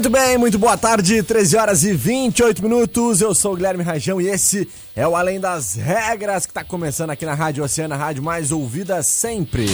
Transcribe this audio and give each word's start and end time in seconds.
Muito 0.00 0.08
bem, 0.08 0.38
muito 0.38 0.58
boa 0.58 0.78
tarde, 0.78 1.22
13 1.22 1.56
horas 1.58 1.84
e 1.84 1.92
28 1.92 2.62
minutos. 2.62 3.20
Eu 3.20 3.34
sou 3.34 3.52
o 3.52 3.54
Guilherme 3.54 3.84
Rajão 3.84 4.18
e 4.18 4.28
esse 4.28 4.66
é 4.96 5.06
o 5.06 5.14
Além 5.14 5.38
das 5.38 5.74
Regras 5.74 6.46
que 6.46 6.52
está 6.52 6.64
começando 6.64 7.10
aqui 7.10 7.26
na 7.26 7.34
Rádio 7.34 7.62
Oceana, 7.62 7.96
a 7.96 7.98
rádio 7.98 8.22
mais 8.22 8.50
ouvida 8.50 9.02
sempre. 9.02 9.66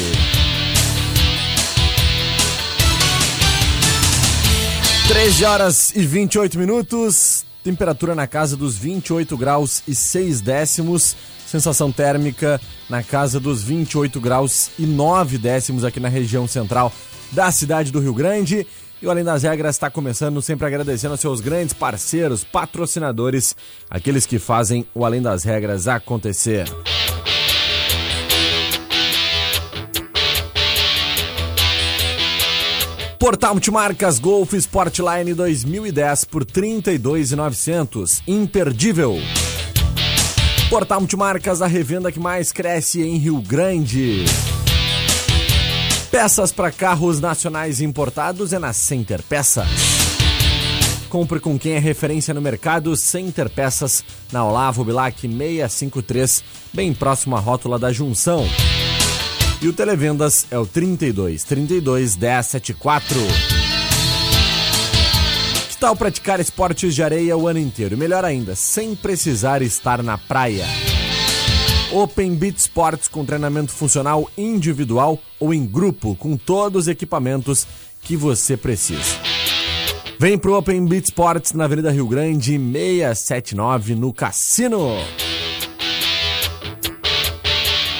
Treze 5.06 5.44
horas 5.44 5.94
e 5.94 6.04
28 6.04 6.58
minutos, 6.58 7.46
temperatura 7.62 8.12
na 8.12 8.26
casa 8.26 8.56
dos 8.56 8.76
28 8.76 9.36
graus 9.36 9.84
e 9.86 9.94
6 9.94 10.40
décimos, 10.40 11.16
sensação 11.46 11.92
térmica 11.92 12.60
na 12.90 13.00
casa 13.00 13.38
dos 13.38 13.62
28 13.62 14.20
graus 14.20 14.70
e 14.76 14.86
9 14.86 15.38
décimos 15.38 15.84
aqui 15.84 16.00
na 16.00 16.08
região 16.08 16.48
central 16.48 16.92
da 17.30 17.52
cidade 17.52 17.92
do 17.92 18.00
Rio 18.00 18.12
Grande. 18.12 18.66
E 19.00 19.06
o 19.06 19.10
Além 19.10 19.24
das 19.24 19.42
Regras 19.42 19.76
está 19.76 19.90
começando 19.90 20.40
sempre 20.40 20.66
agradecendo 20.66 21.12
aos 21.12 21.20
seus 21.20 21.40
grandes 21.40 21.74
parceiros, 21.74 22.44
patrocinadores, 22.44 23.54
aqueles 23.90 24.24
que 24.24 24.38
fazem 24.38 24.86
o 24.94 25.04
Além 25.04 25.20
das 25.20 25.44
Regras 25.44 25.86
acontecer. 25.86 26.66
Portal 33.18 33.54
Multimarcas 33.54 34.18
Golf 34.18 34.52
Sportline 34.54 35.34
2010 35.34 36.24
por 36.26 36.44
32,900. 36.44 38.22
Imperdível. 38.26 39.18
Portal 40.70 41.00
Multimarcas, 41.00 41.60
a 41.60 41.66
revenda 41.66 42.12
que 42.12 42.20
mais 42.20 42.52
cresce 42.52 43.02
em 43.02 43.16
Rio 43.16 43.40
Grande. 43.40 44.24
Peças 46.16 46.50
para 46.50 46.72
carros 46.72 47.20
nacionais 47.20 47.82
importados 47.82 48.54
é 48.54 48.58
na 48.58 48.72
Center 48.72 49.22
Peças. 49.22 49.68
Compre 51.10 51.38
com 51.38 51.58
quem 51.58 51.74
é 51.74 51.78
referência 51.78 52.32
no 52.32 52.40
mercado 52.40 52.96
Center 52.96 53.50
Peças, 53.50 54.02
na 54.32 54.42
Olavo 54.42 54.82
Bilac 54.82 55.20
653, 55.20 56.42
bem 56.72 56.94
próximo 56.94 57.36
à 57.36 57.38
rótula 57.38 57.78
da 57.78 57.92
Junção. 57.92 58.48
E 59.60 59.68
o 59.68 59.74
Televendas 59.74 60.46
é 60.50 60.58
o 60.58 60.64
32 60.64 61.44
32 61.44 62.16
1074. 62.16 63.20
Que 65.68 65.76
tal 65.76 65.94
praticar 65.94 66.40
esportes 66.40 66.94
de 66.94 67.02
areia 67.02 67.36
o 67.36 67.46
ano 67.46 67.58
inteiro? 67.58 67.94
Melhor 67.94 68.24
ainda, 68.24 68.54
sem 68.54 68.94
precisar 68.94 69.60
estar 69.60 70.02
na 70.02 70.16
praia. 70.16 70.64
Open 71.92 72.34
Beat 72.34 72.58
Sports 72.58 73.06
com 73.06 73.24
treinamento 73.24 73.72
funcional 73.72 74.28
individual 74.36 75.18
ou 75.38 75.54
em 75.54 75.64
grupo 75.64 76.16
com 76.16 76.36
todos 76.36 76.82
os 76.82 76.88
equipamentos 76.88 77.66
que 78.02 78.16
você 78.16 78.56
precisa. 78.56 79.20
Vem 80.18 80.36
pro 80.36 80.56
Open 80.56 80.84
Beat 80.86 81.04
Sports 81.04 81.52
na 81.52 81.64
Avenida 81.64 81.90
Rio 81.90 82.08
Grande 82.08 82.58
679 82.58 83.94
no 83.94 84.12
Cassino. 84.12 84.96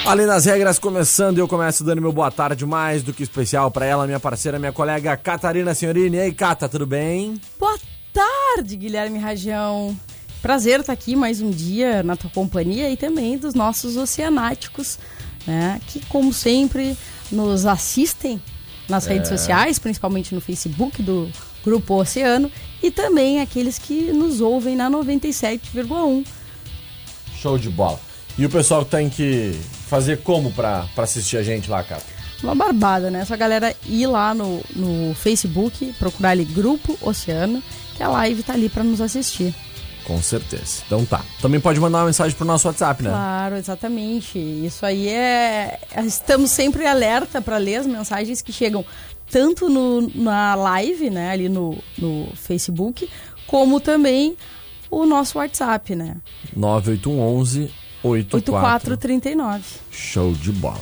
Além 0.05 0.27
das 0.27 0.45
regras, 0.47 0.79
começando, 0.79 1.39
eu 1.39 1.49
começo 1.49 1.85
dando 1.85 2.01
meu 2.01 2.13
boa 2.13 2.31
tarde 2.31 2.65
mais 2.65 3.03
do 3.03 3.13
que 3.13 3.23
especial 3.23 3.71
para 3.71 3.87
ela, 3.87 4.07
minha 4.07 4.21
parceira, 4.21 4.59
minha 4.59 4.73
colega 4.73 5.17
Catarina 5.17 5.75
Senhorini. 5.75 6.17
E 6.17 6.21
aí, 6.21 6.33
Cata, 6.33 6.69
tudo 6.69 6.87
bem? 6.87 7.41
Boa 7.59 7.77
tarde, 8.13 8.77
Guilherme 8.77 9.19
Rajão. 9.19 9.97
Prazer 10.47 10.79
estar 10.79 10.93
aqui 10.93 11.17
mais 11.17 11.41
um 11.41 11.51
dia 11.51 12.05
na 12.05 12.15
tua 12.15 12.31
companhia 12.31 12.89
e 12.89 12.97
também 12.97 13.37
dos 13.37 13.53
nossos 13.53 13.97
oceanáticos, 13.97 14.97
né? 15.45 15.81
Que, 15.89 15.99
como 16.07 16.33
sempre, 16.33 16.97
nos 17.33 17.67
assistem 17.67 18.41
nas 18.89 19.09
é. 19.09 19.15
redes 19.15 19.29
sociais, 19.29 19.81
principalmente 19.81 20.33
no 20.33 20.41
Facebook 20.41 21.03
do 21.03 21.29
Grupo 21.65 22.01
Oceano, 22.01 22.49
e 22.81 22.93
também 22.93 23.41
aqueles 23.41 23.77
que 23.77 24.13
nos 24.13 24.41
ouvem 24.41 24.77
na 24.77 24.89
97,1. 24.89 26.25
Show 27.35 27.59
de 27.59 27.69
bola. 27.69 27.99
E 28.39 28.47
o 28.47 28.49
pessoal 28.49 28.85
tem 28.85 29.11
que 29.11 29.51
fazer 29.89 30.19
como 30.19 30.53
para 30.53 30.87
assistir 30.97 31.39
a 31.39 31.43
gente 31.43 31.69
lá, 31.69 31.83
cara? 31.83 32.03
Uma 32.41 32.55
barbada, 32.55 33.11
né? 33.11 33.25
Só 33.25 33.35
a 33.35 33.37
galera 33.37 33.75
ir 33.85 34.07
lá 34.07 34.33
no, 34.33 34.63
no 34.77 35.13
Facebook, 35.17 35.93
procurar 35.99 36.31
ali 36.31 36.45
Grupo 36.45 36.97
Oceano, 37.03 37.61
que 37.97 38.03
a 38.05 38.09
live 38.09 38.45
tá 38.45 38.53
ali 38.53 38.69
para 38.69 38.85
nos 38.85 39.01
assistir. 39.01 39.53
Com 40.07 40.23
certeza. 40.23 40.83
Então 40.87 41.05
tá. 41.05 41.25
Também 41.43 41.61
pode 41.61 41.81
mandar 41.81 41.99
uma 41.99 42.07
mensagem 42.07 42.37
pro 42.37 42.47
nosso 42.47 42.69
WhatsApp, 42.69 43.03
né? 43.03 43.11
Claro, 43.11 43.57
exatamente. 43.57 44.39
Isso 44.39 44.87
aí 44.87 45.09
é. 45.09 45.81
Estamos 46.05 46.53
sempre 46.53 46.87
alerta 46.87 47.43
para 47.43 47.57
ler 47.57 47.77
as 47.77 47.87
mensagens 47.87 48.41
que 48.41 48.53
chegam 48.53 48.85
tanto 49.29 49.69
no, 49.69 50.09
na 50.15 50.55
live, 50.55 51.11
né, 51.11 51.33
ali 51.33 51.49
no, 51.49 51.77
no 51.99 52.29
Facebook, 52.37 53.11
como 53.49 53.81
também 53.81 54.37
o 54.89 55.05
nosso 55.05 55.39
WhatsApp, 55.39 55.97
né? 55.97 56.17
9811 56.55 57.71
8439. 58.05 59.65
Show 59.91 60.33
de 60.33 60.53
bola. 60.53 60.81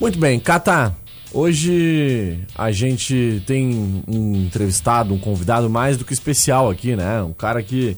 Muito 0.00 0.18
bem, 0.18 0.40
Cata. 0.40 0.96
Hoje 1.34 2.38
a 2.54 2.70
gente 2.72 3.42
tem 3.46 4.02
um 4.08 4.36
entrevistado, 4.36 5.14
um 5.14 5.18
convidado 5.18 5.68
mais 5.68 5.96
do 5.96 6.04
que 6.04 6.12
especial 6.12 6.70
aqui, 6.70 6.96
né? 6.96 7.22
Um 7.22 7.32
cara 7.32 7.62
que 7.62 7.96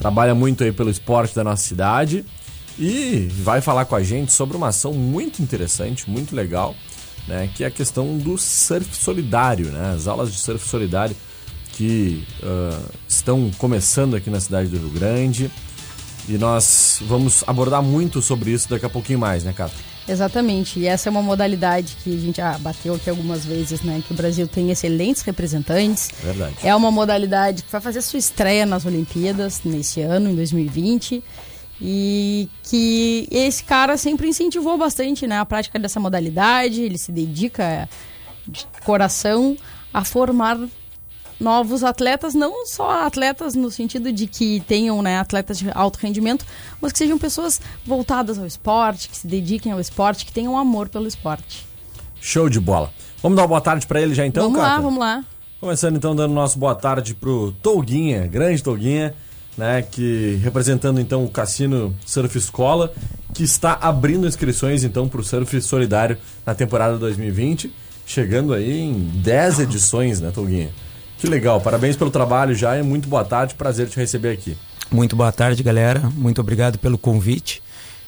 trabalha 0.00 0.34
muito 0.34 0.64
aí 0.64 0.72
pelo 0.72 0.88
esporte 0.88 1.34
da 1.34 1.44
nossa 1.44 1.62
cidade 1.62 2.24
e 2.78 3.28
vai 3.30 3.60
falar 3.60 3.84
com 3.84 3.94
a 3.94 4.02
gente 4.02 4.32
sobre 4.32 4.56
uma 4.56 4.68
ação 4.68 4.94
muito 4.94 5.42
interessante, 5.42 6.08
muito 6.08 6.34
legal, 6.34 6.74
né, 7.28 7.50
que 7.54 7.62
é 7.62 7.66
a 7.66 7.70
questão 7.70 8.16
do 8.16 8.38
surf 8.38 8.96
solidário, 8.96 9.66
né, 9.66 9.92
as 9.94 10.06
aulas 10.06 10.32
de 10.32 10.38
surf 10.38 10.66
solidário 10.66 11.14
que 11.72 12.24
uh, 12.42 12.90
estão 13.06 13.50
começando 13.58 14.16
aqui 14.16 14.30
na 14.30 14.40
cidade 14.40 14.70
do 14.70 14.78
Rio 14.78 14.88
Grande 14.88 15.50
e 16.26 16.38
nós 16.38 17.02
vamos 17.06 17.44
abordar 17.46 17.82
muito 17.82 18.22
sobre 18.22 18.52
isso 18.52 18.70
daqui 18.70 18.86
a 18.86 18.90
pouquinho 18.90 19.18
mais, 19.18 19.44
né, 19.44 19.52
Cato? 19.52 19.74
Exatamente, 20.10 20.80
e 20.80 20.86
essa 20.86 21.08
é 21.08 21.10
uma 21.10 21.22
modalidade 21.22 21.96
que 22.02 22.12
a 22.12 22.18
gente 22.18 22.36
já 22.38 22.58
bateu 22.58 22.94
aqui 22.94 23.08
algumas 23.08 23.44
vezes, 23.44 23.80
né? 23.82 24.02
Que 24.04 24.12
o 24.12 24.16
Brasil 24.16 24.48
tem 24.48 24.70
excelentes 24.70 25.22
representantes. 25.22 26.10
Verdade. 26.20 26.56
É 26.64 26.74
uma 26.74 26.90
modalidade 26.90 27.62
que 27.62 27.70
vai 27.70 27.80
fazer 27.80 28.02
sua 28.02 28.18
estreia 28.18 28.66
nas 28.66 28.84
Olimpíadas 28.84 29.60
nesse 29.64 30.00
ano, 30.00 30.28
em 30.28 30.34
2020. 30.34 31.22
E 31.80 32.48
que 32.62 33.28
esse 33.30 33.62
cara 33.62 33.96
sempre 33.96 34.28
incentivou 34.28 34.76
bastante 34.76 35.26
né, 35.26 35.38
a 35.38 35.46
prática 35.46 35.78
dessa 35.78 35.98
modalidade, 35.98 36.82
ele 36.82 36.98
se 36.98 37.10
dedica 37.10 37.88
de 38.46 38.66
coração 38.84 39.56
a 39.94 40.04
formar 40.04 40.58
novos 41.40 41.82
atletas, 41.82 42.34
não 42.34 42.66
só 42.66 43.06
atletas 43.06 43.54
no 43.54 43.70
sentido 43.70 44.12
de 44.12 44.26
que 44.26 44.60
tenham 44.68 45.00
né, 45.00 45.18
atletas 45.18 45.58
de 45.58 45.70
alto 45.74 45.98
rendimento, 45.98 46.44
mas 46.80 46.92
que 46.92 46.98
sejam 46.98 47.18
pessoas 47.18 47.60
voltadas 47.84 48.38
ao 48.38 48.46
esporte, 48.46 49.08
que 49.08 49.16
se 49.16 49.26
dediquem 49.26 49.72
ao 49.72 49.80
esporte, 49.80 50.26
que 50.26 50.32
tenham 50.32 50.56
amor 50.56 50.88
pelo 50.88 51.08
esporte. 51.08 51.66
Show 52.20 52.48
de 52.48 52.60
bola. 52.60 52.92
Vamos 53.22 53.36
dar 53.36 53.42
uma 53.42 53.48
boa 53.48 53.60
tarde 53.60 53.86
para 53.86 54.00
ele 54.00 54.14
já 54.14 54.26
então, 54.26 54.44
Vamos 54.44 54.60
Cata? 54.60 54.74
lá, 54.76 54.80
vamos 54.80 55.00
lá. 55.00 55.24
Começando 55.58 55.96
então 55.96 56.14
dando 56.14 56.32
nosso 56.32 56.58
boa 56.58 56.74
tarde 56.74 57.14
pro 57.14 57.52
Tolguinha, 57.62 58.26
grande 58.26 58.62
Tolguinha, 58.62 59.14
né, 59.56 59.82
que 59.82 60.38
representando 60.42 61.00
então 61.00 61.24
o 61.24 61.28
Cassino 61.28 61.94
Surf 62.06 62.36
Escola, 62.36 62.92
que 63.34 63.42
está 63.42 63.74
abrindo 63.80 64.26
inscrições 64.26 64.84
então 64.84 65.08
para 65.08 65.20
o 65.20 65.24
Surf 65.24 65.60
Solidário 65.60 66.16
na 66.46 66.54
temporada 66.54 66.96
2020, 66.96 67.72
chegando 68.06 68.54
aí 68.54 68.80
em 68.80 68.94
10 69.22 69.60
edições, 69.60 70.20
né, 70.20 70.30
Tolguinha? 70.30 70.70
Que 71.20 71.26
legal, 71.26 71.60
parabéns 71.60 71.98
pelo 71.98 72.10
trabalho 72.10 72.54
já 72.54 72.78
e 72.78 72.82
muito 72.82 73.06
boa 73.06 73.22
tarde, 73.22 73.54
prazer 73.54 73.86
te 73.90 73.96
receber 73.98 74.30
aqui. 74.30 74.56
Muito 74.90 75.14
boa 75.14 75.30
tarde, 75.30 75.62
galera. 75.62 76.00
Muito 76.14 76.40
obrigado 76.40 76.78
pelo 76.78 76.96
convite. 76.96 77.62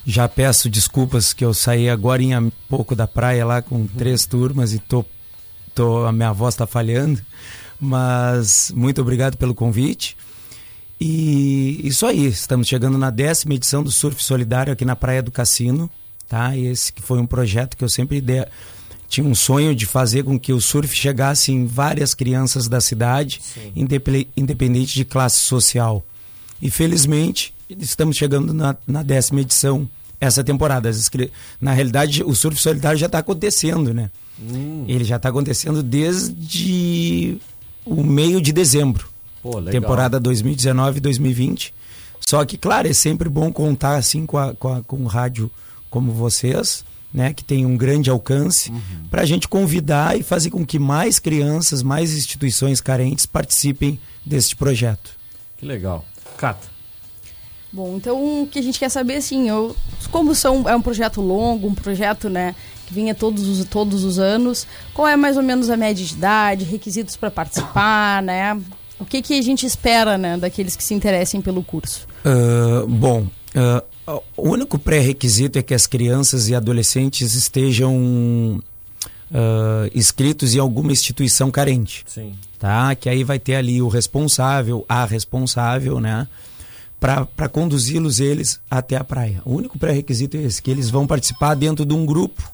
Já 0.06 0.26
peço 0.26 0.70
desculpas 0.70 1.34
que 1.34 1.44
eu 1.44 1.52
saí 1.52 1.90
agora 1.90 2.22
em 2.22 2.50
pouco 2.70 2.96
da 2.96 3.06
praia 3.06 3.44
lá 3.44 3.60
com 3.60 3.74
uhum. 3.74 3.86
três 3.86 4.24
turmas 4.24 4.72
e 4.72 4.78
tô, 4.78 5.04
tô, 5.74 6.06
a 6.06 6.10
minha 6.10 6.32
voz 6.32 6.54
está 6.54 6.66
falhando. 6.66 7.20
Mas 7.78 8.72
muito 8.74 9.02
obrigado 9.02 9.36
pelo 9.36 9.54
convite. 9.54 10.16
E 10.98 11.86
isso 11.86 12.06
aí, 12.06 12.28
estamos 12.28 12.66
chegando 12.66 12.96
na 12.96 13.10
décima 13.10 13.52
edição 13.52 13.82
do 13.82 13.90
Surf 13.90 14.24
Solidário 14.24 14.72
aqui 14.72 14.86
na 14.86 14.96
Praia 14.96 15.22
do 15.22 15.30
Cassino, 15.30 15.90
tá? 16.26 16.56
Esse 16.56 16.90
que 16.90 17.02
foi 17.02 17.18
um 17.18 17.26
projeto 17.26 17.76
que 17.76 17.84
eu 17.84 17.90
sempre 17.90 18.22
de... 18.22 18.46
tinha 19.12 19.26
um 19.26 19.34
sonho 19.34 19.74
de 19.74 19.84
fazer 19.84 20.22
com 20.22 20.40
que 20.40 20.54
o 20.54 20.60
surf 20.60 20.96
chegasse 20.96 21.52
em 21.52 21.66
várias 21.66 22.14
crianças 22.14 22.66
da 22.66 22.80
cidade, 22.80 23.42
independente 24.34 24.94
de 24.94 25.04
classe 25.04 25.40
social. 25.40 26.02
E 26.62 26.70
felizmente 26.70 27.52
estamos 27.68 28.16
chegando 28.16 28.54
na, 28.54 28.74
na 28.86 29.02
décima 29.02 29.42
edição 29.42 29.86
essa 30.18 30.42
temporada. 30.42 30.90
Na 31.60 31.74
realidade, 31.74 32.24
o 32.24 32.34
surf 32.34 32.58
solidário 32.58 32.98
já 32.98 33.04
está 33.04 33.18
acontecendo, 33.18 33.92
né? 33.92 34.10
Hum. 34.40 34.86
Ele 34.88 35.04
já 35.04 35.16
está 35.16 35.28
acontecendo 35.28 35.82
desde 35.82 37.36
o 37.84 38.02
meio 38.02 38.40
de 38.40 38.50
dezembro. 38.50 39.06
Pô, 39.42 39.60
temporada 39.60 40.18
2019-2020. 40.22 41.70
Só 42.18 42.42
que, 42.46 42.56
claro, 42.56 42.88
é 42.88 42.94
sempre 42.94 43.28
bom 43.28 43.52
contar 43.52 43.96
assim 43.96 44.24
com, 44.24 44.38
a, 44.38 44.54
com, 44.54 44.72
a, 44.72 44.82
com 44.82 44.96
um 44.96 45.06
rádio 45.06 45.50
como 45.90 46.12
vocês, 46.12 46.82
né, 47.12 47.32
que 47.32 47.44
tem 47.44 47.66
um 47.66 47.76
grande 47.76 48.08
alcance, 48.10 48.70
uhum. 48.70 48.80
para 49.10 49.22
a 49.22 49.26
gente 49.26 49.48
convidar 49.48 50.18
e 50.18 50.22
fazer 50.22 50.50
com 50.50 50.64
que 50.64 50.78
mais 50.78 51.18
crianças, 51.18 51.82
mais 51.82 52.14
instituições 52.14 52.80
carentes 52.80 53.26
participem 53.26 53.98
deste 54.24 54.56
projeto. 54.56 55.10
Que 55.58 55.66
legal. 55.66 56.04
Cata. 56.36 56.72
Bom, 57.72 57.96
então 57.96 58.42
o 58.42 58.46
que 58.46 58.58
a 58.58 58.62
gente 58.62 58.78
quer 58.78 58.90
saber, 58.90 59.16
assim, 59.16 59.48
eu, 59.48 59.74
como 60.10 60.34
são, 60.34 60.68
é 60.68 60.76
um 60.76 60.82
projeto 60.82 61.22
longo, 61.22 61.68
um 61.68 61.74
projeto, 61.74 62.28
né, 62.28 62.54
que 62.86 62.92
vinha 62.92 63.14
todos 63.14 63.48
os, 63.48 63.64
todos 63.64 64.04
os 64.04 64.18
anos, 64.18 64.66
qual 64.92 65.08
é 65.08 65.16
mais 65.16 65.38
ou 65.38 65.42
menos 65.42 65.70
a 65.70 65.76
média 65.76 66.04
de 66.04 66.12
idade, 66.12 66.64
requisitos 66.64 67.16
para 67.16 67.30
participar, 67.30 68.22
né? 68.22 68.60
O 69.00 69.06
que, 69.06 69.22
que 69.22 69.38
a 69.38 69.42
gente 69.42 69.64
espera, 69.64 70.18
né, 70.18 70.36
daqueles 70.36 70.76
que 70.76 70.84
se 70.84 70.92
interessem 70.92 71.40
pelo 71.40 71.62
curso? 71.62 72.06
Uh, 72.24 72.86
bom, 72.86 73.26
uh, 73.54 74.22
o 74.36 74.48
único 74.48 74.78
pré-requisito 74.78 75.58
é 75.58 75.62
que 75.62 75.74
as 75.74 75.86
crianças 75.86 76.48
e 76.48 76.54
adolescentes 76.54 77.34
estejam 77.34 78.62
uh, 79.30 79.90
inscritos 79.94 80.54
em 80.54 80.58
alguma 80.58 80.92
instituição 80.92 81.50
carente. 81.50 82.04
Sim. 82.06 82.34
Tá? 82.58 82.94
Que 82.94 83.08
aí 83.08 83.24
vai 83.24 83.38
ter 83.38 83.56
ali 83.56 83.82
o 83.82 83.88
responsável, 83.88 84.84
a 84.88 85.04
responsável, 85.04 86.00
né? 86.00 86.28
para 87.02 87.48
conduzi-los 87.48 88.20
eles 88.20 88.60
até 88.70 88.94
a 88.96 89.02
praia. 89.02 89.42
O 89.44 89.56
único 89.56 89.76
pré-requisito 89.76 90.36
é 90.36 90.42
esse, 90.42 90.62
que 90.62 90.70
eles 90.70 90.88
vão 90.88 91.04
participar 91.04 91.56
dentro 91.56 91.84
de 91.84 91.92
um 91.92 92.06
grupo, 92.06 92.48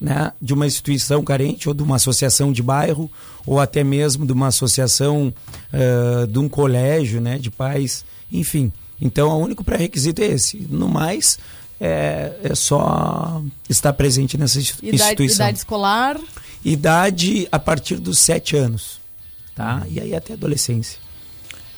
né, 0.00 0.32
de 0.40 0.54
uma 0.54 0.66
instituição 0.66 1.22
carente 1.22 1.68
ou 1.68 1.74
de 1.74 1.82
uma 1.82 1.96
associação 1.96 2.50
de 2.50 2.62
bairro 2.62 3.10
ou 3.46 3.60
até 3.60 3.84
mesmo 3.84 4.24
de 4.24 4.32
uma 4.32 4.46
associação 4.46 5.30
uh, 5.74 6.26
de 6.26 6.38
um 6.38 6.48
colégio, 6.48 7.20
né, 7.20 7.36
de 7.36 7.50
pais, 7.50 8.02
enfim. 8.32 8.72
Então, 9.00 9.30
o 9.30 9.42
único 9.42 9.64
pré-requisito 9.64 10.22
é 10.22 10.26
esse. 10.26 10.66
No 10.68 10.88
mais, 10.88 11.38
é, 11.80 12.32
é 12.42 12.54
só 12.54 13.42
estar 13.68 13.92
presente 13.94 14.36
nessa 14.36 14.58
instituição. 14.58 15.12
Idade, 15.12 15.32
idade 15.32 15.58
escolar? 15.58 16.20
Idade 16.64 17.48
a 17.50 17.58
partir 17.58 17.96
dos 17.96 18.18
sete 18.18 18.54
anos, 18.56 19.00
tá? 19.54 19.86
E 19.88 19.98
aí 19.98 20.14
até 20.14 20.34
adolescência. 20.34 20.98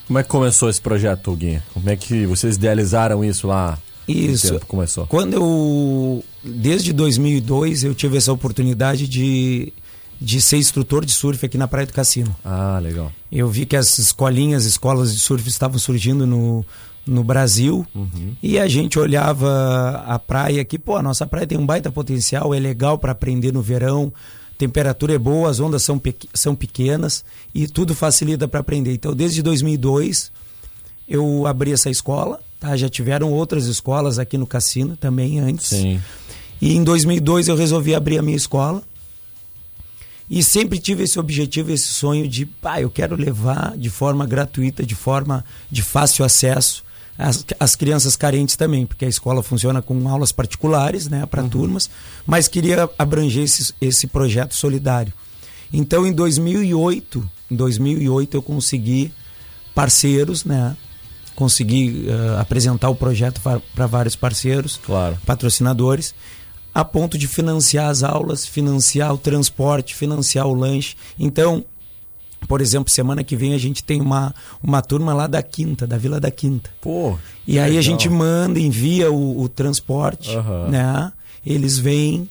Como 0.07 0.19
é 0.19 0.23
que 0.25 0.29
começou 0.29 0.69
esse 0.69 0.81
projeto, 0.81 1.35
Guinha? 1.37 1.63
Como 1.73 1.89
é 1.89 1.97
que 1.97 2.27
vocês 2.27 2.57
idealizaram 2.57 3.25
isso 3.25 3.47
lá? 3.47 3.79
Isso. 4.09 4.59
começou? 4.67 5.07
Quando 5.07 5.35
eu 5.35 6.25
desde 6.43 6.93
2002 6.93 7.85
eu 7.85 7.95
tive 7.95 8.17
essa 8.17 8.33
oportunidade 8.33 9.07
de 9.07 9.73
de 10.21 10.41
ser 10.41 10.57
instrutor 10.57 11.05
de 11.05 11.13
surf 11.13 11.45
aqui 11.45 11.59
na 11.59 11.67
Praia 11.67 11.87
do 11.87 11.93
Cassino. 11.93 12.35
Ah, 12.45 12.79
legal. 12.81 13.11
Eu 13.31 13.49
vi 13.49 13.67
que 13.67 13.75
as 13.75 13.99
escolinhas, 13.99 14.65
escolas 14.65 15.13
de 15.13 15.19
surf 15.19 15.49
estavam 15.49 15.81
surgindo 15.81 16.25
no, 16.25 16.65
no 17.07 17.25
Brasil 17.25 17.87
uhum. 17.95 18.35
e 18.43 18.59
a 18.59 18.69
gente 18.69 18.99
olhava 18.99 20.05
a 20.07 20.19
praia 20.19 20.63
aqui, 20.63 20.79
pô, 20.79 20.97
a 20.97 21.03
nossa 21.03 21.27
praia 21.27 21.47
tem 21.47 21.59
um 21.59 21.67
baita 21.67 21.91
potencial, 21.91 22.55
é 22.55 22.59
legal 22.59 22.97
para 22.97 23.13
aprender 23.13 23.53
no 23.53 23.61
verão, 23.61 24.13
temperatura 24.57 25.15
é 25.15 25.19
boa, 25.19 25.51
as 25.51 25.59
ondas 25.59 25.83
são, 25.83 25.99
pe 25.99 26.15
são 26.33 26.55
pequenas 26.55 27.25
e 27.55 27.67
tudo 27.67 27.95
facilita 27.95 28.47
para 28.47 28.61
aprender. 28.61 28.93
Então, 28.93 29.15
desde 29.15 29.43
2002, 29.43 30.31
eu 31.09 31.47
abri 31.47 31.73
essa 31.73 31.91
escola, 31.91 32.41
tá? 32.61 32.77
Já 32.77 32.89
tiveram 32.89 33.33
outras 33.33 33.67
escolas 33.67 34.19
aqui 34.19 34.39
no 34.39 34.47
cassino 34.47 34.97
também 34.97 35.41
antes. 35.41 35.69
Sim. 35.69 36.01
E 36.61 36.77
em 36.77 36.85
2002 36.85 37.49
eu 37.49 37.57
resolvi 37.57 37.95
abrir 37.95 38.19
a 38.19 38.23
minha 38.23 38.37
escola. 38.37 38.83
E 40.31 40.43
sempre 40.43 40.79
tive 40.79 41.03
esse 41.03 41.19
objetivo, 41.19 41.73
esse 41.73 41.89
sonho 41.89 42.27
de, 42.27 42.47
pá, 42.47 42.81
eu 42.81 42.89
quero 42.89 43.17
levar 43.17 43.77
de 43.77 43.91
forma 43.91 44.25
gratuita, 44.25 44.87
de 44.87 44.95
forma 44.95 45.45
de 45.71 45.83
fácil 45.83 46.25
acesso 46.25 46.85
as, 47.23 47.45
as 47.59 47.77
crianças 47.77 48.17
carentes 48.17 48.57
também, 48.57 48.85
porque 48.85 49.05
a 49.05 49.09
escola 49.09 49.43
funciona 49.43 49.81
com 49.81 50.09
aulas 50.09 50.33
particulares, 50.33 51.09
né, 51.09 51.25
para 51.27 51.43
uhum. 51.43 51.49
turmas, 51.49 51.89
mas 52.27 52.49
queria 52.49 52.89
abranger 52.99 53.45
esse, 53.45 53.73
esse 53.81 54.07
projeto 54.07 54.55
solidário. 54.55 55.13
Então, 55.73 56.07
em 56.07 56.13
2008, 56.13 57.31
em 57.51 57.57
2008 57.57 58.37
eu 58.37 58.43
consegui 58.43 59.13
parceiros, 59.75 60.45
né, 60.45 60.77
consegui 61.35 62.07
uh, 62.09 62.41
apresentar 62.41 62.91
o 62.91 62.95
projeto 62.95 63.41
para 63.75 63.87
vários 63.87 64.17
parceiros, 64.17 64.79
claro. 64.85 65.17
patrocinadores, 65.25 66.15
a 66.75 66.85
ponto 66.85 67.17
de 67.17 67.29
financiar 67.29 67.89
as 67.89 68.03
aulas, 68.03 68.47
financiar 68.47 69.15
o 69.15 69.19
transporte, 69.19 69.95
financiar 69.95 70.47
o 70.47 70.55
lanche. 70.55 70.97
Então, 71.19 71.65
por 72.47 72.61
exemplo, 72.61 72.93
semana 72.93 73.23
que 73.23 73.37
vem 73.37 73.55
a 73.55 73.59
gente 73.59 73.83
tem 73.85 74.01
uma, 74.01 74.35
uma 74.63 74.83
turma 74.83 75.15
lá 75.15 75.27
da 75.27 75.43
Quinta, 75.43 75.87
da 75.87 75.97
Vila 75.97 76.21
da 76.21 76.31
Quinta. 76.31 76.71
Pô. 76.81 77.19
E 77.47 77.59
aí 77.59 77.65
legal. 77.67 77.79
a 77.79 77.83
gente 77.83 78.09
manda, 78.09 78.59
envia 78.59 79.11
o, 79.11 79.41
o 79.41 79.49
transporte, 79.49 80.37
uhum. 80.37 80.69
né? 80.69 81.13
Eles 81.45 81.79
vêm, 81.79 82.29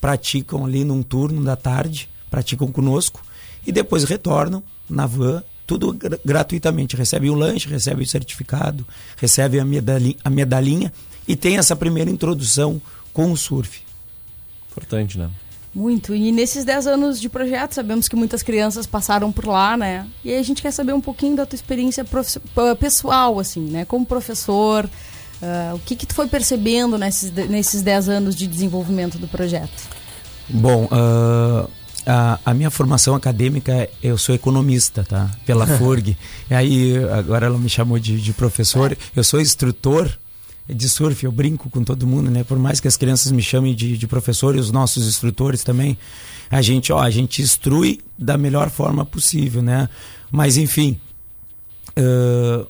praticam 0.00 0.64
ali 0.64 0.84
num 0.84 1.02
turno 1.02 1.42
da 1.42 1.56
tarde, 1.56 2.08
praticam 2.30 2.70
conosco 2.70 3.20
e 3.66 3.72
depois 3.72 4.04
retornam 4.04 4.62
na 4.88 5.06
van, 5.06 5.42
tudo 5.66 5.92
gr 5.92 6.16
gratuitamente. 6.24 6.96
Recebe 6.96 7.30
o 7.30 7.34
lanche, 7.34 7.68
recebe 7.68 8.02
o 8.02 8.06
certificado, 8.06 8.86
recebe 9.16 9.58
a 9.58 9.64
medalhinha, 9.64 10.16
a 10.24 10.30
medalhinha 10.30 10.92
e 11.26 11.36
tem 11.36 11.58
essa 11.58 11.76
primeira 11.76 12.10
introdução 12.10 12.80
com 13.12 13.30
o 13.32 13.36
surf. 13.36 13.82
Importante, 14.70 15.18
né? 15.18 15.30
Muito. 15.74 16.14
E 16.14 16.32
nesses 16.32 16.64
10 16.64 16.86
anos 16.88 17.20
de 17.20 17.28
projeto, 17.28 17.74
sabemos 17.74 18.08
que 18.08 18.16
muitas 18.16 18.42
crianças 18.42 18.86
passaram 18.86 19.30
por 19.30 19.46
lá, 19.46 19.76
né? 19.76 20.06
E 20.24 20.32
aí 20.32 20.38
a 20.38 20.42
gente 20.42 20.60
quer 20.60 20.72
saber 20.72 20.92
um 20.92 21.00
pouquinho 21.00 21.36
da 21.36 21.46
tua 21.46 21.54
experiência 21.54 22.04
pessoal, 22.78 23.38
assim, 23.38 23.60
né? 23.60 23.84
Como 23.84 24.04
professor, 24.04 24.84
uh, 24.84 25.74
o 25.74 25.78
que 25.78 25.94
que 25.94 26.06
tu 26.06 26.14
foi 26.14 26.26
percebendo 26.26 26.98
nesses, 26.98 27.30
nesses 27.48 27.82
10 27.82 28.08
anos 28.08 28.34
de 28.34 28.48
desenvolvimento 28.48 29.16
do 29.16 29.28
projeto? 29.28 29.88
Bom, 30.48 30.86
uh, 30.86 31.70
a, 32.04 32.40
a, 32.44 32.52
minha 32.52 32.70
formação 32.70 33.14
acadêmica, 33.14 33.88
eu 34.02 34.18
sou 34.18 34.34
economista, 34.34 35.04
tá? 35.04 35.30
Pela 35.46 35.66
FURG. 35.78 36.16
e 36.50 36.54
aí, 36.54 36.94
agora 37.12 37.46
ela 37.46 37.58
me 37.58 37.68
chamou 37.68 38.00
de, 38.00 38.20
de 38.20 38.32
professor. 38.32 38.92
É. 38.92 38.96
Eu 39.14 39.22
sou 39.22 39.40
instrutor 39.40 40.10
de 40.74 40.88
surf, 40.88 41.24
eu 41.24 41.32
brinco 41.32 41.68
com 41.70 41.82
todo 41.84 42.06
mundo, 42.06 42.30
né? 42.30 42.44
Por 42.44 42.58
mais 42.58 42.80
que 42.80 42.88
as 42.88 42.96
crianças 42.96 43.32
me 43.32 43.42
chamem 43.42 43.74
de, 43.74 43.96
de 43.96 44.06
professor 44.06 44.56
e 44.56 44.58
os 44.58 44.70
nossos 44.70 45.06
instrutores 45.06 45.62
também, 45.62 45.96
a 46.50 46.62
gente, 46.62 46.92
ó, 46.92 46.98
a 46.98 47.10
gente 47.10 47.42
instrui 47.42 48.00
da 48.18 48.36
melhor 48.36 48.70
forma 48.70 49.04
possível, 49.04 49.62
né? 49.62 49.88
Mas 50.30 50.56
enfim, 50.56 50.98
uh, 51.98 52.66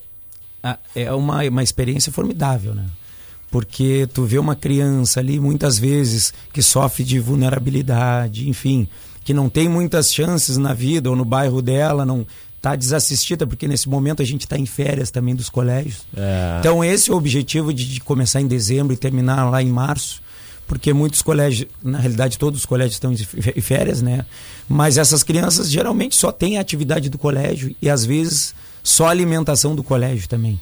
é 0.95 1.13
uma, 1.13 1.43
uma 1.45 1.63
experiência 1.63 2.13
formidável, 2.13 2.75
né? 2.75 2.87
Porque 3.51 4.09
tu 4.13 4.25
vê 4.25 4.39
uma 4.39 4.55
criança 4.55 5.19
ali, 5.19 5.41
muitas 5.41 5.79
vezes, 5.79 6.33
que 6.53 6.63
sofre 6.63 7.03
de 7.03 7.19
vulnerabilidade, 7.19 8.49
enfim, 8.49 8.87
que 9.25 9.35
não 9.35 9.49
tem 9.49 9.69
muitas 9.69 10.15
chances 10.15 10.57
na 10.57 10.73
vida 10.73 11.11
ou 11.11 11.17
no 11.17 11.25
bairro 11.25 11.61
dela, 11.61 12.05
não 12.05 12.27
está 12.61 12.77
desassistida, 12.77 13.47
porque 13.47 13.67
nesse 13.67 13.89
momento 13.89 14.21
a 14.21 14.25
gente 14.25 14.43
está 14.43 14.59
em 14.59 14.67
férias 14.67 15.11
também 15.11 15.35
dos 15.35 15.49
colégios. 15.49 16.03
É. 16.15 16.59
Então, 16.61 16.85
esse 16.85 17.11
é 17.11 17.15
o 17.15 17.17
objetivo 17.17 17.73
de, 17.73 17.87
de, 17.87 18.01
começar 18.01 18.39
em 18.41 18.47
dezembro 18.47 18.93
e 18.93 18.99
terminar 18.99 19.51
lá 19.51 19.63
em 19.63 19.71
março, 19.71 20.23
porque 20.67 20.93
muitos 20.93 21.23
colégios, 21.23 21.69
na 21.83 21.99
realidade, 21.99 22.39
todos 22.39 22.61
os 22.61 22.67
colégios 22.67 22.97
estão 22.97 23.13
em 23.13 23.61
férias, 23.63 24.03
né? 24.03 24.27
Mas 24.69 24.99
essas 24.99 25.23
crianças 25.23 25.71
geralmente 25.71 26.15
só 26.15 26.31
têm 26.31 26.59
a 26.59 26.61
atividade 26.61 27.09
do 27.09 27.17
colégio 27.17 27.75
e 27.81 27.89
às 27.89 28.05
vezes 28.05 28.55
só 28.83 29.07
a 29.07 29.11
alimentação 29.11 29.75
do 29.75 29.83
colégio 29.83 30.29
também. 30.29 30.61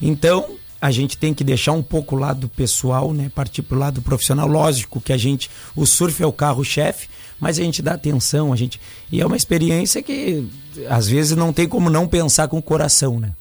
Então, 0.00 0.56
a 0.80 0.90
gente 0.90 1.18
tem 1.18 1.34
que 1.34 1.44
deixar 1.44 1.72
um 1.72 1.82
pouco 1.82 2.16
o 2.16 2.18
lado 2.18 2.48
pessoal, 2.48 3.12
né? 3.12 3.30
Partir 3.34 3.60
para 3.60 3.76
o 3.76 3.80
lado 3.80 4.00
profissional. 4.00 4.48
Lógico 4.48 5.02
que 5.02 5.12
a 5.12 5.18
gente, 5.18 5.50
o 5.74 5.84
surf 5.84 6.22
é 6.22 6.26
o 6.26 6.32
carro-chefe, 6.32 7.08
mas 7.40 7.58
a 7.58 7.62
gente 7.62 7.82
dá 7.82 7.94
atenção, 7.94 8.52
a 8.52 8.56
gente. 8.56 8.80
E 9.10 9.20
é 9.20 9.26
uma 9.26 9.36
experiência 9.36 10.02
que 10.02 10.48
às 10.88 11.06
vezes 11.06 11.36
não 11.36 11.52
tem 11.52 11.68
como 11.68 11.90
não 11.90 12.08
pensar 12.08 12.48
com 12.48 12.58
o 12.58 12.62
coração, 12.62 13.20
né? 13.20 13.32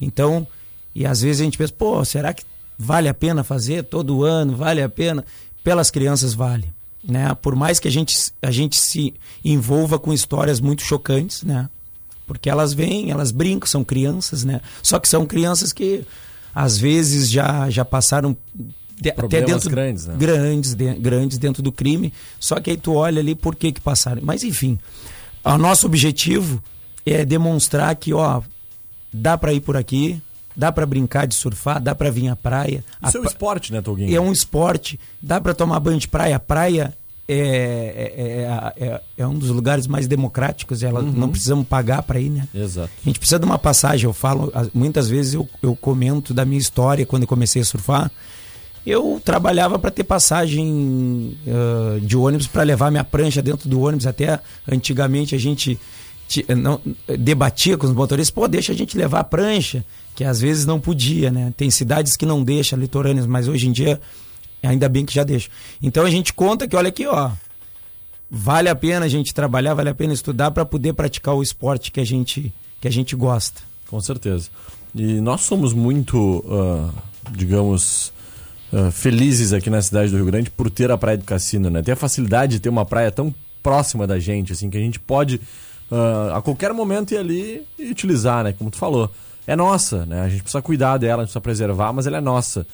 Então, 0.00 0.46
E 0.94 1.04
às 1.04 1.22
vezes 1.22 1.40
a 1.40 1.44
gente 1.44 1.58
pensa, 1.58 1.72
pô, 1.76 2.04
será 2.04 2.32
que 2.32 2.44
vale 2.78 3.08
a 3.08 3.14
pena 3.14 3.42
fazer 3.42 3.84
todo 3.84 4.22
ano? 4.22 4.56
Vale 4.56 4.80
a 4.80 4.88
pena? 4.88 5.24
Pelas 5.62 5.90
crianças 5.90 6.34
vale. 6.34 6.72
Né? 7.02 7.34
Por 7.34 7.54
mais 7.56 7.80
que 7.80 7.88
a 7.88 7.90
gente, 7.90 8.16
a 8.40 8.50
gente 8.50 8.76
se 8.76 9.12
envolva 9.44 9.98
com 9.98 10.12
histórias 10.12 10.60
muito 10.60 10.82
chocantes, 10.82 11.42
né? 11.42 11.68
Porque 12.26 12.48
elas 12.48 12.72
vêm, 12.72 13.10
elas 13.10 13.30
brincam, 13.30 13.66
são 13.66 13.84
crianças, 13.84 14.44
né? 14.44 14.60
Só 14.82 14.98
que 14.98 15.08
são 15.08 15.26
crianças 15.26 15.72
que 15.72 16.04
às 16.54 16.78
vezes 16.78 17.30
já, 17.30 17.68
já 17.68 17.84
passaram 17.84 18.36
de, 19.00 19.10
até 19.10 19.42
dentro 19.42 19.70
grandes, 19.70 20.06
né? 20.06 20.14
grandes, 20.16 20.74
de, 20.74 20.94
grandes 20.94 21.38
dentro 21.38 21.62
do 21.62 21.72
crime. 21.72 22.12
Só 22.38 22.60
que 22.60 22.70
aí 22.70 22.76
tu 22.76 22.94
olha 22.94 23.20
ali 23.20 23.34
por 23.34 23.54
que 23.54 23.72
que 23.72 23.80
passaram. 23.80 24.22
Mas 24.24 24.44
enfim, 24.44 24.78
o 25.44 25.58
nosso 25.58 25.86
objetivo 25.86 26.62
é 27.04 27.24
demonstrar 27.24 27.94
que, 27.96 28.12
ó, 28.12 28.40
dá 29.12 29.36
para 29.36 29.52
ir 29.52 29.60
por 29.60 29.76
aqui, 29.76 30.20
dá 30.56 30.72
para 30.72 30.86
brincar 30.86 31.26
de 31.26 31.34
surfar, 31.34 31.80
dá 31.80 31.94
para 31.94 32.10
vir 32.10 32.28
à 32.28 32.36
praia. 32.36 32.84
Isso 33.06 33.16
a, 33.16 33.20
é 33.20 33.22
um 33.22 33.26
esporte, 33.26 33.72
né, 33.72 33.82
Toguinho? 33.82 34.16
É 34.16 34.20
um 34.20 34.32
esporte, 34.32 34.98
dá 35.20 35.40
para 35.40 35.54
tomar 35.54 35.80
banho 35.80 35.98
de 35.98 36.08
praia. 36.08 36.36
A 36.36 36.40
praia 36.40 36.94
é, 37.28 38.66
é, 38.76 38.84
é, 38.84 39.00
é, 39.16 39.26
um 39.26 39.34
dos 39.34 39.50
lugares 39.50 39.86
mais 39.86 40.06
democráticos, 40.06 40.82
ela, 40.82 41.00
uhum. 41.00 41.12
não 41.12 41.28
precisamos 41.30 41.66
pagar 41.66 42.02
para 42.02 42.20
ir, 42.20 42.30
né? 42.30 42.46
Exato. 42.54 42.90
A 43.02 43.08
gente 43.08 43.18
precisa 43.18 43.38
de 43.38 43.46
uma 43.46 43.58
passagem, 43.58 44.04
eu 44.04 44.12
falo, 44.12 44.52
muitas 44.74 45.08
vezes 45.08 45.34
eu, 45.34 45.48
eu 45.62 45.74
comento 45.74 46.34
da 46.34 46.44
minha 46.44 46.60
história 46.60 47.06
quando 47.06 47.22
eu 47.22 47.28
comecei 47.28 47.62
a 47.62 47.64
surfar. 47.64 48.10
Eu 48.86 49.20
trabalhava 49.24 49.78
para 49.78 49.90
ter 49.90 50.04
passagem 50.04 51.36
uh, 51.46 52.00
de 52.00 52.16
ônibus 52.16 52.46
para 52.46 52.62
levar 52.62 52.90
minha 52.90 53.04
prancha 53.04 53.40
dentro 53.40 53.68
do 53.68 53.80
ônibus. 53.80 54.06
Até 54.06 54.38
antigamente 54.70 55.34
a 55.34 55.38
gente 55.38 55.78
não, 56.48 56.80
debatia 57.18 57.76
com 57.76 57.86
os 57.86 57.92
motoristas, 57.92 58.30
pô, 58.30 58.48
deixa 58.48 58.72
a 58.72 58.74
gente 58.74 58.96
levar 58.96 59.20
a 59.20 59.24
prancha, 59.24 59.84
que 60.14 60.24
às 60.24 60.40
vezes 60.40 60.66
não 60.66 60.80
podia, 60.80 61.30
né? 61.30 61.52
Tem 61.56 61.70
cidades 61.70 62.16
que 62.16 62.26
não 62.26 62.42
deixam 62.42 62.78
litorâneas, 62.78 63.26
mas 63.26 63.46
hoje 63.46 63.68
em 63.68 63.72
dia 63.72 64.00
Ainda 64.64 64.88
bem 64.88 65.04
que 65.04 65.14
já 65.14 65.24
deixo. 65.24 65.50
Então 65.82 66.04
a 66.04 66.10
gente 66.10 66.32
conta 66.32 66.66
que, 66.66 66.76
olha 66.76 66.88
aqui, 66.88 67.06
ó. 67.06 67.30
Vale 68.30 68.68
a 68.68 68.74
pena 68.74 69.06
a 69.06 69.08
gente 69.08 69.34
trabalhar, 69.34 69.74
vale 69.74 69.90
a 69.90 69.94
pena 69.94 70.12
estudar 70.12 70.50
para 70.50 70.64
poder 70.64 70.94
praticar 70.94 71.34
o 71.34 71.42
esporte 71.42 71.92
que 71.92 72.00
a 72.00 72.04
gente, 72.04 72.52
que 72.80 72.88
a 72.88 72.90
gente 72.90 73.14
gosta. 73.14 73.60
Com 73.88 74.00
certeza. 74.00 74.48
E 74.94 75.20
nós 75.20 75.42
somos 75.42 75.72
muito, 75.72 76.38
uh, 76.38 76.90
digamos, 77.30 78.12
uh, 78.74 78.90
felizes 78.90 79.52
aqui 79.52 79.70
na 79.70 79.80
cidade 79.80 80.10
do 80.10 80.16
Rio 80.16 80.26
Grande 80.26 80.50
por 80.50 80.68
ter 80.68 80.90
a 80.90 80.98
Praia 80.98 81.16
do 81.16 81.24
Cassino, 81.24 81.70
né? 81.70 81.82
Ter 81.82 81.92
a 81.92 81.96
facilidade 81.96 82.54
de 82.54 82.60
ter 82.60 82.68
uma 82.68 82.84
praia 82.84 83.10
tão 83.10 83.32
próxima 83.62 84.06
da 84.06 84.18
gente, 84.18 84.52
assim, 84.52 84.68
que 84.68 84.76
a 84.76 84.80
gente 84.80 84.98
pode 84.98 85.40
uh, 85.90 86.34
a 86.34 86.42
qualquer 86.42 86.72
momento 86.72 87.14
ir 87.14 87.18
ali 87.18 87.62
e 87.78 87.90
utilizar, 87.90 88.42
né? 88.44 88.52
Como 88.52 88.70
tu 88.70 88.76
falou 88.76 89.10
é 89.46 89.54
nossa, 89.54 90.06
né? 90.06 90.22
A 90.22 90.28
gente 90.28 90.42
precisa 90.42 90.62
cuidar 90.62 90.96
dela, 90.96 91.22
a 91.22 91.24
gente 91.24 91.32
precisa 91.32 91.40
preservar, 91.40 91.92
mas 91.92 92.06
ela 92.06 92.16
é 92.16 92.20
nossa. 92.20 92.66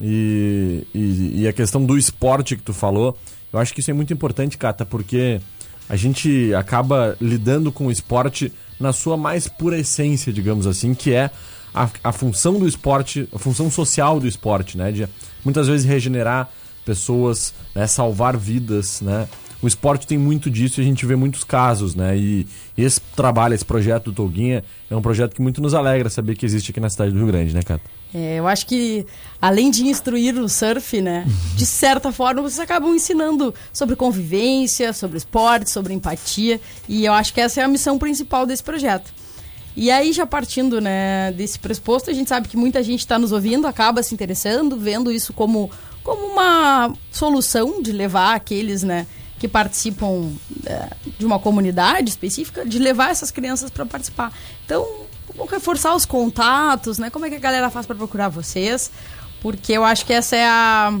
E, 0.00 0.86
e, 0.94 1.42
e, 1.42 1.48
a 1.48 1.52
questão 1.52 1.84
do 1.84 1.98
esporte 1.98 2.56
que 2.56 2.62
tu 2.62 2.72
falou, 2.72 3.18
eu 3.52 3.58
acho 3.58 3.74
que 3.74 3.80
isso 3.80 3.90
é 3.90 3.94
muito 3.94 4.12
importante, 4.12 4.56
Cata, 4.56 4.86
porque 4.86 5.40
a 5.88 5.96
gente 5.96 6.54
acaba 6.54 7.16
lidando 7.20 7.72
com 7.72 7.88
o 7.88 7.90
esporte 7.90 8.52
na 8.78 8.92
sua 8.92 9.16
mais 9.16 9.48
pura 9.48 9.78
essência, 9.78 10.32
digamos 10.32 10.66
assim, 10.66 10.94
que 10.94 11.12
é 11.12 11.28
a, 11.74 11.88
a 12.04 12.12
função 12.12 12.58
do 12.58 12.68
esporte, 12.68 13.28
a 13.34 13.38
função 13.38 13.68
social 13.68 14.20
do 14.20 14.28
esporte, 14.28 14.78
né? 14.78 14.92
De 14.92 15.08
muitas 15.44 15.68
vezes 15.68 15.86
regenerar 15.86 16.48
pessoas, 16.84 17.54
né? 17.74 17.86
salvar 17.86 18.36
vidas, 18.36 19.00
né? 19.00 19.28
o 19.62 19.68
esporte 19.68 20.06
tem 20.06 20.18
muito 20.18 20.50
disso 20.50 20.80
e 20.80 20.82
a 20.82 20.84
gente 20.84 21.06
vê 21.06 21.14
muitos 21.14 21.44
casos, 21.44 21.94
né? 21.94 22.18
E, 22.18 22.46
e 22.76 22.82
esse 22.82 23.00
trabalho, 23.00 23.54
esse 23.54 23.64
projeto 23.64 24.06
do 24.06 24.12
Tolguinha 24.12 24.64
é 24.90 24.96
um 24.96 25.00
projeto 25.00 25.34
que 25.34 25.40
muito 25.40 25.62
nos 25.62 25.72
alegra 25.72 26.10
saber 26.10 26.34
que 26.34 26.44
existe 26.44 26.72
aqui 26.72 26.80
na 26.80 26.90
cidade 26.90 27.12
do 27.12 27.18
Rio 27.18 27.28
Grande, 27.28 27.54
né, 27.54 27.62
Cata? 27.62 27.84
É, 28.12 28.40
eu 28.40 28.48
acho 28.48 28.66
que, 28.66 29.06
além 29.40 29.70
de 29.70 29.86
instruir 29.86 30.36
o 30.36 30.48
surf, 30.48 31.00
né, 31.00 31.24
de 31.54 31.64
certa 31.64 32.10
forma, 32.10 32.42
vocês 32.42 32.58
acabam 32.58 32.92
ensinando 32.92 33.54
sobre 33.72 33.94
convivência, 33.94 34.92
sobre 34.92 35.16
esporte, 35.16 35.70
sobre 35.70 35.94
empatia, 35.94 36.60
e 36.88 37.04
eu 37.04 37.12
acho 37.12 37.32
que 37.32 37.40
essa 37.40 37.60
é 37.60 37.64
a 37.64 37.68
missão 37.68 37.98
principal 37.98 38.44
desse 38.44 38.64
projeto. 38.64 39.14
E 39.76 39.90
aí, 39.90 40.12
já 40.12 40.26
partindo 40.26 40.80
né, 40.80 41.32
desse 41.32 41.58
pressuposto, 41.58 42.10
a 42.10 42.12
gente 42.12 42.28
sabe 42.28 42.48
que 42.48 42.56
muita 42.56 42.82
gente 42.82 43.00
está 43.00 43.18
nos 43.18 43.32
ouvindo, 43.32 43.66
acaba 43.66 44.02
se 44.02 44.14
interessando, 44.14 44.76
vendo 44.76 45.10
isso 45.10 45.32
como, 45.32 45.70
como 46.02 46.26
uma 46.26 46.92
solução 47.10 47.80
de 47.80 47.90
levar 47.90 48.34
aqueles, 48.34 48.82
né, 48.82 49.06
que 49.38 49.48
participam 49.48 50.30
é, 50.66 50.88
de 51.18 51.24
uma 51.24 51.38
comunidade 51.38 52.10
específica, 52.10 52.64
de 52.64 52.78
levar 52.78 53.10
essas 53.10 53.30
crianças 53.30 53.70
para 53.70 53.86
participar. 53.86 54.32
Então, 54.64 54.86
vamos 55.34 55.50
reforçar 55.50 55.94
os 55.94 56.04
contatos, 56.04 56.98
né? 56.98 57.10
Como 57.10 57.26
é 57.26 57.30
que 57.30 57.36
a 57.36 57.40
galera 57.40 57.70
faz 57.70 57.86
para 57.86 57.96
procurar 57.96 58.28
vocês? 58.28 58.90
Porque 59.40 59.72
eu 59.72 59.84
acho 59.84 60.06
que 60.06 60.12
essa 60.12 60.36
é 60.36 60.46
a, 60.46 60.96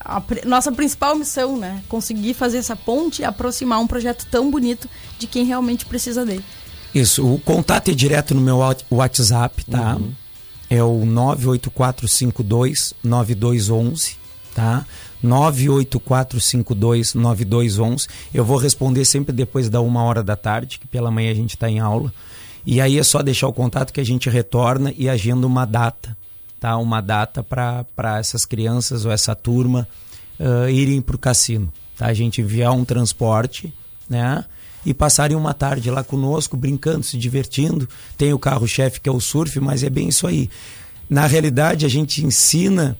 a, 0.00 0.22
nossa 0.44 0.72
principal 0.72 1.14
missão, 1.14 1.56
né? 1.56 1.82
Conseguir 1.88 2.34
fazer 2.34 2.58
essa 2.58 2.74
ponte 2.74 3.22
e 3.22 3.24
aproximar 3.24 3.78
um 3.78 3.86
projeto 3.86 4.26
tão 4.30 4.50
bonito 4.50 4.88
de 5.18 5.26
quem 5.26 5.44
realmente 5.44 5.86
precisa 5.86 6.24
dele. 6.24 6.44
Isso, 6.96 7.30
o 7.30 7.38
contato 7.38 7.90
é 7.90 7.94
direto 7.94 8.34
no 8.34 8.40
meu 8.40 8.60
WhatsApp, 8.90 9.66
tá? 9.66 9.96
Uhum. 9.96 10.12
É 10.70 10.82
o 10.82 11.04
98452 11.04 12.94
9211, 13.04 14.16
tá? 14.54 14.86
984529211. 15.22 18.08
Eu 18.32 18.46
vou 18.46 18.56
responder 18.56 19.04
sempre 19.04 19.30
depois 19.30 19.68
da 19.68 19.82
uma 19.82 20.04
hora 20.04 20.22
da 20.22 20.36
tarde, 20.36 20.78
que 20.78 20.86
pela 20.86 21.10
manhã 21.10 21.32
a 21.32 21.34
gente 21.34 21.50
está 21.50 21.68
em 21.68 21.80
aula. 21.80 22.10
E 22.64 22.80
aí 22.80 22.98
é 22.98 23.02
só 23.02 23.22
deixar 23.22 23.46
o 23.46 23.52
contato 23.52 23.92
que 23.92 24.00
a 24.00 24.04
gente 24.04 24.30
retorna 24.30 24.90
e 24.96 25.06
agenda 25.06 25.46
uma 25.46 25.66
data, 25.66 26.16
tá? 26.58 26.78
Uma 26.78 27.02
data 27.02 27.42
para 27.42 28.16
essas 28.18 28.46
crianças 28.46 29.04
ou 29.04 29.12
essa 29.12 29.34
turma 29.34 29.86
uh, 30.40 30.66
irem 30.70 31.02
para 31.02 31.16
o 31.16 31.18
cassino. 31.18 31.70
Tá? 31.94 32.06
A 32.06 32.14
gente 32.14 32.40
enviar 32.40 32.72
um 32.72 32.86
transporte, 32.86 33.70
né? 34.08 34.46
E 34.86 34.94
passarem 34.94 35.36
uma 35.36 35.52
tarde 35.52 35.90
lá 35.90 36.02
conosco, 36.02 36.56
brincando, 36.56 37.02
se 37.02 37.18
divertindo. 37.18 37.86
Tem 38.16 38.32
o 38.32 38.38
carro-chefe 38.38 39.00
que 39.00 39.08
é 39.08 39.12
o 39.12 39.20
surf, 39.20 39.60
mas 39.60 39.82
é 39.82 39.90
bem 39.90 40.08
isso 40.08 40.26
aí. 40.26 40.48
Na 41.10 41.26
realidade, 41.26 41.84
a 41.84 41.88
gente 41.88 42.24
ensina 42.24 42.96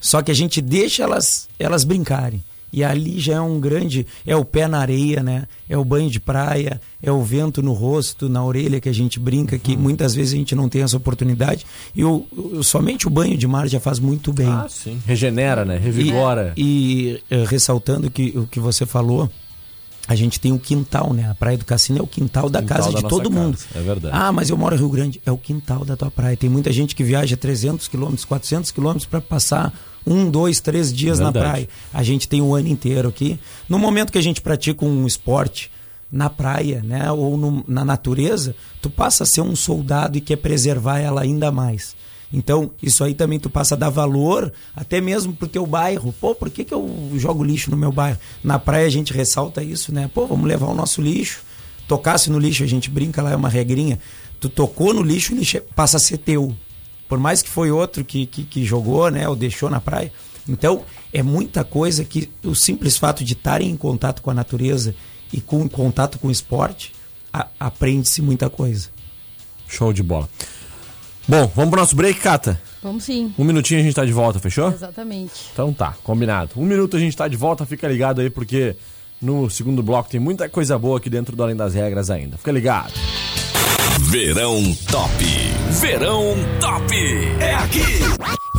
só 0.00 0.22
que 0.22 0.30
a 0.30 0.34
gente 0.34 0.62
deixa 0.62 1.02
elas, 1.02 1.46
elas 1.58 1.84
brincarem. 1.84 2.42
E 2.72 2.84
ali 2.84 3.18
já 3.18 3.34
é 3.34 3.40
um 3.40 3.58
grande. 3.58 4.06
É 4.24 4.34
o 4.34 4.44
pé 4.44 4.68
na 4.68 4.78
areia, 4.78 5.22
né? 5.22 5.46
É 5.68 5.76
o 5.76 5.84
banho 5.84 6.08
de 6.08 6.20
praia, 6.20 6.80
é 7.02 7.10
o 7.10 7.20
vento 7.20 7.60
no 7.60 7.72
rosto, 7.72 8.28
na 8.28 8.44
orelha 8.44 8.80
que 8.80 8.88
a 8.88 8.94
gente 8.94 9.18
brinca, 9.18 9.58
que 9.58 9.72
uhum. 9.72 9.80
muitas 9.80 10.14
vezes 10.14 10.34
a 10.34 10.36
gente 10.36 10.54
não 10.54 10.68
tem 10.68 10.82
essa 10.82 10.96
oportunidade. 10.96 11.66
E 11.94 12.04
o, 12.04 12.24
o, 12.30 12.62
somente 12.62 13.08
o 13.08 13.10
banho 13.10 13.36
de 13.36 13.46
mar 13.46 13.68
já 13.68 13.80
faz 13.80 13.98
muito 13.98 14.32
bem. 14.32 14.46
Ah, 14.46 14.66
sim. 14.68 15.00
Regenera, 15.04 15.64
né? 15.64 15.78
Revigora. 15.78 16.52
E, 16.56 17.20
e 17.28 17.44
ressaltando 17.44 18.08
que, 18.08 18.32
o 18.38 18.46
que 18.46 18.60
você 18.60 18.86
falou, 18.86 19.28
a 20.10 20.16
gente 20.16 20.40
tem 20.40 20.52
o 20.52 20.58
quintal, 20.58 21.12
né? 21.12 21.30
A 21.30 21.36
Praia 21.36 21.56
do 21.56 21.64
Cassino 21.64 22.00
é 22.00 22.02
o 22.02 22.06
quintal 22.06 22.50
da 22.50 22.60
quintal 22.60 22.78
casa 22.78 22.90
da 22.90 22.98
de 22.98 23.08
todo 23.08 23.30
mundo. 23.30 23.56
É 23.72 23.80
verdade. 23.80 24.12
Ah, 24.12 24.32
mas 24.32 24.50
eu 24.50 24.56
moro 24.56 24.74
em 24.74 24.78
Rio 24.78 24.88
Grande. 24.88 25.22
É 25.24 25.30
o 25.30 25.38
quintal 25.38 25.84
da 25.84 25.96
tua 25.96 26.10
praia. 26.10 26.36
Tem 26.36 26.50
muita 26.50 26.72
gente 26.72 26.96
que 26.96 27.04
viaja 27.04 27.36
300 27.36 27.86
quilômetros, 27.86 28.24
400 28.24 28.72
quilômetros 28.72 29.06
para 29.06 29.20
passar 29.20 29.72
um, 30.04 30.28
dois, 30.28 30.58
três 30.58 30.92
dias 30.92 31.18
verdade. 31.18 31.38
na 31.38 31.48
praia. 31.52 31.68
A 31.94 32.02
gente 32.02 32.26
tem 32.26 32.42
o 32.42 32.52
ano 32.56 32.66
inteiro 32.66 33.08
aqui. 33.08 33.38
No 33.68 33.78
momento 33.78 34.10
que 34.10 34.18
a 34.18 34.22
gente 34.22 34.40
pratica 34.40 34.84
um 34.84 35.06
esporte 35.06 35.70
na 36.10 36.28
praia, 36.28 36.82
né? 36.82 37.12
Ou 37.12 37.36
no, 37.36 37.64
na 37.68 37.84
natureza, 37.84 38.56
tu 38.82 38.90
passa 38.90 39.22
a 39.22 39.26
ser 39.26 39.42
um 39.42 39.54
soldado 39.54 40.18
e 40.18 40.20
quer 40.20 40.38
preservar 40.38 40.98
ela 40.98 41.20
ainda 41.20 41.52
mais. 41.52 41.94
Então, 42.32 42.70
isso 42.80 43.02
aí 43.02 43.12
também 43.12 43.40
tu 43.40 43.50
passa 43.50 43.74
a 43.74 43.78
dar 43.78 43.90
valor 43.90 44.52
até 44.74 45.00
mesmo 45.00 45.32
pro 45.32 45.48
teu 45.48 45.66
bairro. 45.66 46.14
Pô, 46.20 46.34
por 46.34 46.48
que, 46.48 46.64
que 46.64 46.72
eu 46.72 47.10
jogo 47.16 47.42
lixo 47.42 47.70
no 47.70 47.76
meu 47.76 47.90
bairro? 47.90 48.18
Na 48.42 48.58
praia 48.58 48.86
a 48.86 48.90
gente 48.90 49.12
ressalta 49.12 49.62
isso, 49.62 49.92
né? 49.92 50.08
Pô, 50.14 50.26
vamos 50.26 50.46
levar 50.46 50.66
o 50.66 50.74
nosso 50.74 51.02
lixo. 51.02 51.42
Tocasse 51.88 52.30
no 52.30 52.38
lixo, 52.38 52.62
a 52.62 52.68
gente 52.68 52.88
brinca 52.88 53.20
lá, 53.20 53.32
é 53.32 53.36
uma 53.36 53.48
regrinha. 53.48 53.98
Tu 54.38 54.48
tocou 54.48 54.94
no 54.94 55.02
lixo, 55.02 55.34
o 55.34 55.36
lixo 55.36 55.56
é, 55.56 55.60
passa 55.60 55.96
a 55.96 56.00
ser 56.00 56.18
teu. 56.18 56.54
Por 57.08 57.18
mais 57.18 57.42
que 57.42 57.48
foi 57.48 57.72
outro 57.72 58.04
que, 58.04 58.26
que, 58.26 58.44
que 58.44 58.64
jogou, 58.64 59.10
né? 59.10 59.28
Ou 59.28 59.34
deixou 59.34 59.68
na 59.68 59.80
praia. 59.80 60.12
Então, 60.48 60.84
é 61.12 61.22
muita 61.22 61.64
coisa 61.64 62.04
que 62.04 62.30
o 62.44 62.54
simples 62.54 62.96
fato 62.96 63.24
de 63.24 63.32
estarem 63.32 63.68
em 63.68 63.76
contato 63.76 64.22
com 64.22 64.30
a 64.30 64.34
natureza 64.34 64.94
e 65.32 65.40
com 65.40 65.68
contato 65.68 66.18
com 66.18 66.28
o 66.28 66.30
esporte, 66.30 66.92
aprende-se 67.58 68.22
muita 68.22 68.48
coisa. 68.48 68.88
Show 69.68 69.92
de 69.92 70.02
bola. 70.02 70.28
Bom, 71.30 71.48
vamos 71.54 71.70
pro 71.70 71.78
nosso 71.78 71.94
break, 71.94 72.18
Cata? 72.18 72.60
Vamos 72.82 73.04
sim. 73.04 73.32
Um 73.38 73.44
minutinho 73.44 73.78
a 73.78 73.84
gente 73.84 73.94
tá 73.94 74.04
de 74.04 74.12
volta, 74.12 74.40
fechou? 74.40 74.68
Exatamente. 74.72 75.32
Então 75.52 75.72
tá, 75.72 75.94
combinado. 76.02 76.50
Um 76.56 76.66
minuto 76.66 76.96
a 76.96 76.98
gente 76.98 77.16
tá 77.16 77.28
de 77.28 77.36
volta, 77.36 77.64
fica 77.64 77.86
ligado 77.86 78.20
aí, 78.20 78.28
porque 78.28 78.74
no 79.22 79.48
segundo 79.48 79.80
bloco 79.80 80.10
tem 80.10 80.18
muita 80.18 80.48
coisa 80.48 80.76
boa 80.76 80.98
aqui 80.98 81.08
dentro 81.08 81.36
do 81.36 81.42
Além 81.44 81.54
das 81.54 81.72
Regras 81.72 82.10
ainda. 82.10 82.36
Fica 82.36 82.50
ligado. 82.50 82.94
Verão 84.10 84.60
Top. 84.90 85.24
Verão 85.80 86.34
Top. 86.58 86.96
É 87.38 87.54
aqui. 87.54 88.49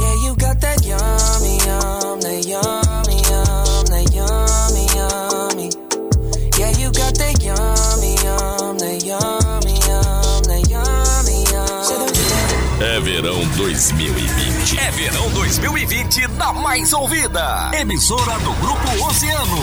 2020. 13.82 14.78
É 14.78 14.92
Verão 14.92 15.28
2020 15.32 16.28
da 16.38 16.54
mais 16.54 16.94
ouvida. 16.94 17.72
Emissora 17.74 18.38
do 18.38 18.54
Grupo 18.54 19.06
Oceano. 19.08 19.58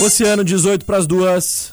Oceano 0.00 0.44
18 0.44 0.84
para 0.84 0.98
as 0.98 1.06
duas. 1.06 1.72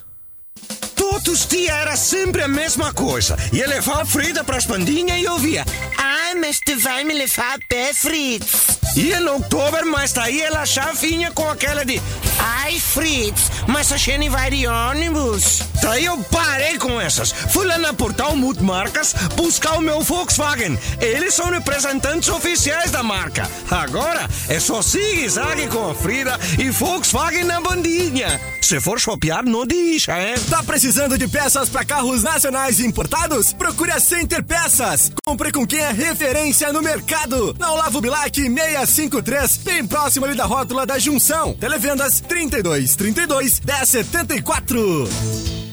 Todos 0.96 1.42
os 1.42 1.48
dias 1.48 1.75
era 1.75 1.98
sempre 1.98 2.44
a 2.44 2.48
mesma 2.48 2.94
coisa. 2.94 3.36
Ia 3.52 3.68
levar 3.68 4.04
a 4.04 4.06
Frida 4.06 4.42
para 4.42 4.56
as 4.56 4.66
pandinhas 4.66 5.22
e 5.22 5.28
ouvia. 5.28 5.66
Ai, 5.98 6.36
mas 6.36 6.62
tu 6.66 6.80
vai 6.80 7.04
me 7.04 7.13
levar 7.13 7.56
a 7.56 7.60
pé, 7.68 7.94
Fritz. 7.94 8.80
Ia 8.96 9.20
no 9.20 9.34
outubro, 9.34 9.86
mas 9.92 10.13
daí 10.13 10.42
ela 10.42 10.63
já 10.63 10.94
vinha 10.94 11.30
com 11.32 11.50
aquela 11.50 11.84
de 11.84 12.02
Ai, 12.40 12.80
Fritz, 12.80 13.52
mas 13.68 13.92
a 13.92 13.98
gente 13.98 14.30
vai 14.30 14.50
de 14.50 14.66
ônibus. 14.66 15.73
Daí 15.84 16.06
eu 16.06 16.18
parei 16.32 16.78
com 16.78 17.00
essas. 17.00 17.34
Fui 17.34 17.66
lá 17.66 17.78
na 17.78 17.94
Portal 17.94 18.38
Multimarcas 18.38 19.13
buscar 19.36 19.74
o 19.74 19.82
meu 19.82 20.02
Volkswagen. 20.02 20.80
Eles 21.02 21.34
são 21.34 21.52
representantes 21.52 22.30
oficiais 22.30 22.90
da 22.90 23.04
marca. 23.04 23.52
Agora 23.70 24.30
é 24.48 24.62
só 24.62 24.82
zigue-zague 24.82 25.68
com 25.68 25.92
a 25.92 25.94
Frida 25.94 26.40
e 26.58 26.70
Volkswagen 26.70 27.44
na 27.44 27.60
bandinha. 27.60 28.40
Se 28.62 28.80
for 28.80 28.98
shopear, 28.98 29.44
não 29.44 29.68
deixa, 29.68 30.18
hein? 30.18 30.36
Tá 30.50 30.63
precisando 30.63 31.18
de 31.18 31.28
peças 31.28 31.68
para 31.68 31.84
carros 31.84 32.24
nacionais 32.24 32.80
e 32.80 32.88
importados? 32.88 33.52
Procure 33.52 33.92
a 33.92 34.00
Center 34.00 34.42
Peças. 34.42 35.12
Compre 35.25 35.52
com 35.52 35.68
quem 35.68 35.80
é 35.80 35.92
referência 35.92 36.72
no 36.72 36.82
mercado. 36.82 37.54
Na 37.60 37.74
Olavo 37.74 38.00
Bilac 38.00 38.34
653, 38.34 39.58
bem 39.58 39.86
próximo 39.86 40.25
ali 40.25 40.34
da 40.34 40.46
rótula 40.46 40.86
da 40.86 40.98
Junção. 40.98 41.54
Televendas 41.56 42.22
32 42.22 42.96
32 42.96 43.60
10 43.60 43.90
74. 43.90 45.73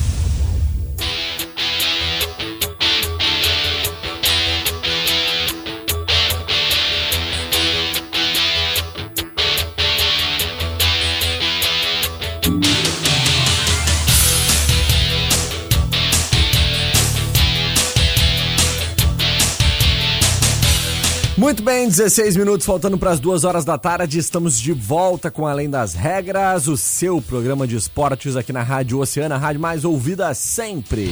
Muito 21.51 21.63
bem, 21.63 21.89
16 21.89 22.37
minutos 22.37 22.65
faltando 22.65 22.97
para 22.97 23.11
as 23.11 23.19
duas 23.19 23.43
horas 23.43 23.65
da 23.65 23.77
tarde. 23.77 24.17
Estamos 24.17 24.57
de 24.57 24.71
volta 24.71 25.29
com 25.29 25.45
Além 25.45 25.69
das 25.69 25.93
Regras, 25.93 26.69
o 26.69 26.77
seu 26.77 27.21
programa 27.21 27.67
de 27.67 27.75
esportes 27.75 28.37
aqui 28.37 28.53
na 28.53 28.63
Rádio 28.63 28.99
Oceana, 28.99 29.35
a 29.35 29.37
rádio 29.37 29.59
mais 29.59 29.83
ouvida 29.83 30.33
sempre. 30.33 31.09